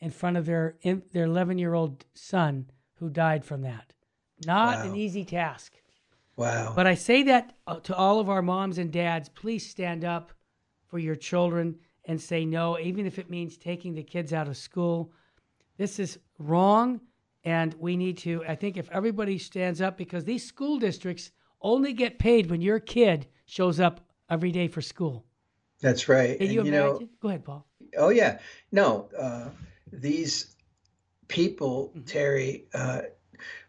[0.00, 3.92] in front of their in, their 11 year old son who died from that.
[4.44, 5.72] Not an easy task.
[6.36, 6.72] Wow.
[6.74, 10.32] But I say that uh, to all of our moms and dads: please stand up
[10.94, 11.74] for your children
[12.04, 15.10] and say no, even if it means taking the kids out of school.
[15.76, 17.00] This is wrong,
[17.42, 18.44] and we need to.
[18.46, 22.78] I think if everybody stands up, because these school districts only get paid when your
[22.78, 25.26] kid shows up every day for school.
[25.80, 26.38] That's right.
[26.38, 27.00] Can And, you you know.
[27.20, 27.66] Go ahead, Paul.
[27.96, 28.38] Oh yeah,
[28.70, 29.08] no.
[29.18, 29.48] Uh,
[29.92, 30.54] these
[31.26, 33.00] people, Terry, uh,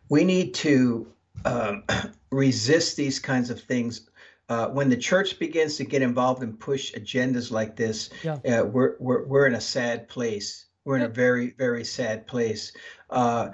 [0.10, 1.12] we need to
[1.44, 1.86] um,
[2.30, 4.12] resist these kinds of things.
[4.48, 8.36] Uh, when the church begins to get involved and push agendas like this, Yeah.
[8.46, 10.66] uh, we're, we're we're in a sad place.
[10.84, 12.72] We're in a very very sad place.
[13.10, 13.50] Uh,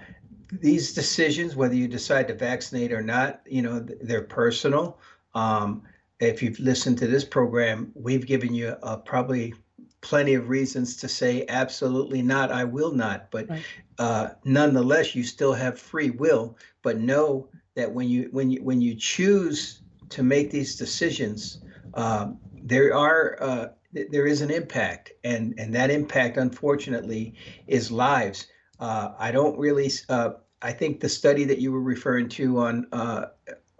[0.51, 4.99] these decisions, whether you decide to vaccinate or not, you know, they're personal.
[5.33, 5.83] Um,
[6.19, 9.53] if you've listened to this program, we've given you uh, probably
[10.01, 13.61] plenty of reasons to say absolutely not i will not but Right.
[13.99, 18.81] uh, nonetheless you still have free will but know that when you when you when
[18.81, 19.80] you choose
[20.11, 21.59] to make these decisions
[21.95, 27.33] um, there are uh, th- there is an impact and and that impact unfortunately
[27.67, 28.47] is lives
[28.79, 30.31] uh, i don't really uh,
[30.61, 33.25] i think the study that you were referring to on uh,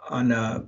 [0.10, 0.64] on uh,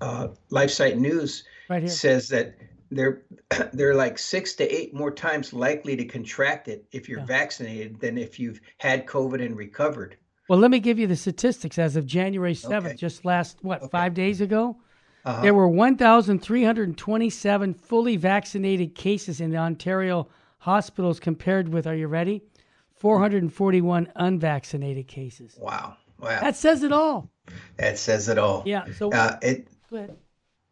[0.00, 2.54] uh, LifeSite News Right says that
[2.90, 3.22] they're
[3.72, 7.24] they're like six to eight more times likely to contract it if you're Yeah.
[7.26, 10.16] vaccinated than if you've had COVID and recovered.
[10.52, 12.94] Well, let me give you the statistics as of January 7th, Okay.
[12.94, 14.76] just last, what, five days ago?
[15.24, 15.40] Uh-huh.
[15.40, 20.28] There were 1,327 fully vaccinated cases in the Ontario
[20.58, 22.42] hospitals compared with, are you ready?
[22.96, 25.56] 441 unvaccinated cases.
[25.58, 27.30] Wow, wow, That says it all.
[27.78, 28.62] that says it all.
[28.66, 28.84] Yeah.
[28.98, 29.68] So, Uh, it.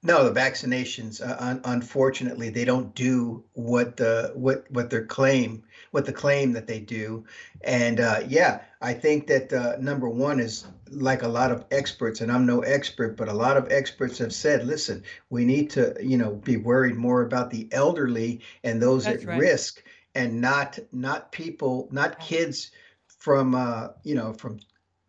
[0.02, 5.62] No, the vaccinations, uh, un- unfortunately, they don't do what the what what their claim,
[5.90, 7.24] what the claim that they do,
[7.60, 12.22] and uh, yeah, I think that uh, number one is like a lot of experts,
[12.22, 15.94] and I'm no expert, but a lot of experts have said, listen, we need to,
[16.00, 19.38] you know, be worried more about the elderly and those That's at right.
[19.38, 19.82] risk,
[20.14, 22.70] and not not people, not kids
[23.06, 24.58] from uh, you know from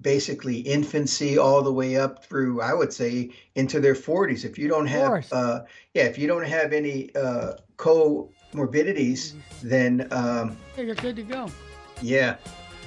[0.02, 4.46] basically infancy all the way up through I would say into their 40s.
[4.46, 5.62] If you don't have uh,
[5.94, 11.24] yeah, if you don't have any uh, co morbidities, then um, yeah, you're good to
[11.24, 11.50] go.
[12.02, 12.38] Yeah.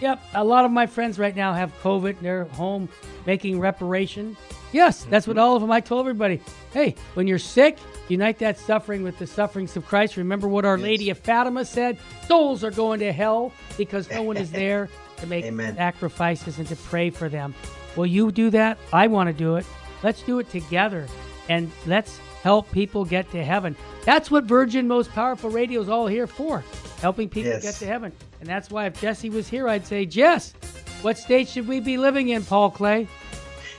[0.01, 0.21] Yep.
[0.35, 2.21] A lot of my friends right now have COVID.
[2.21, 2.89] They're home
[3.27, 4.37] making reparation.
[4.73, 5.71] Yes, that's what all of them.
[5.71, 6.41] I told everybody.
[6.73, 10.17] Hey, when you're sick, unite that suffering with the sufferings of Christ.
[10.17, 10.83] Remember what Our yes.
[10.83, 11.97] Lady of Fatima said:
[12.27, 14.89] souls are going to hell because no one is there
[15.19, 15.77] to make Amen.
[15.77, 17.55] sacrifices and to pray for them.
[17.97, 18.79] Will you do that?
[18.93, 19.67] I want to do it.
[20.03, 21.07] Let's do it together,
[21.49, 23.75] and let's help people get to heaven.
[24.05, 26.63] That's what Virgin Most Powerful Radio is all here for,
[27.01, 27.63] helping people yes.
[27.63, 28.13] get to heaven.
[28.41, 30.53] And that's why if Jesse was here, I'd say, Jess,
[31.01, 33.09] what state should we be living in, Paul Clay?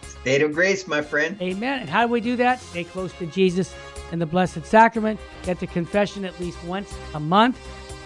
[0.01, 1.39] State of grace, my friend.
[1.39, 1.81] Amen.
[1.81, 2.59] And how do we do that?
[2.59, 3.75] Stay close to Jesus
[4.11, 5.19] and the Blessed Sacrament.
[5.43, 7.59] Get to confession at least once a month.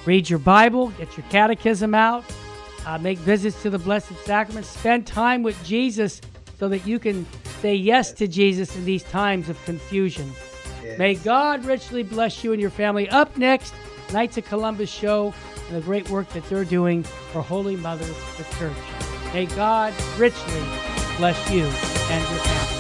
[0.05, 0.89] Read your Bible.
[0.97, 2.25] Get your catechism out.
[2.85, 4.65] Uh, make visits to the Blessed Sacrament.
[4.65, 6.21] Spend time with Jesus
[6.57, 7.25] so that you can
[7.61, 10.31] say yes to Jesus in these times of confusion.
[10.83, 10.97] Yes.
[10.97, 13.09] May God richly bless you and your family.
[13.09, 13.73] Up next,
[14.11, 15.33] Knights of Columbus show
[15.67, 18.05] and the great work that they're doing for Holy Mother,
[18.37, 18.77] the Church.
[19.33, 20.61] May God richly
[21.17, 22.78] bless you and your family.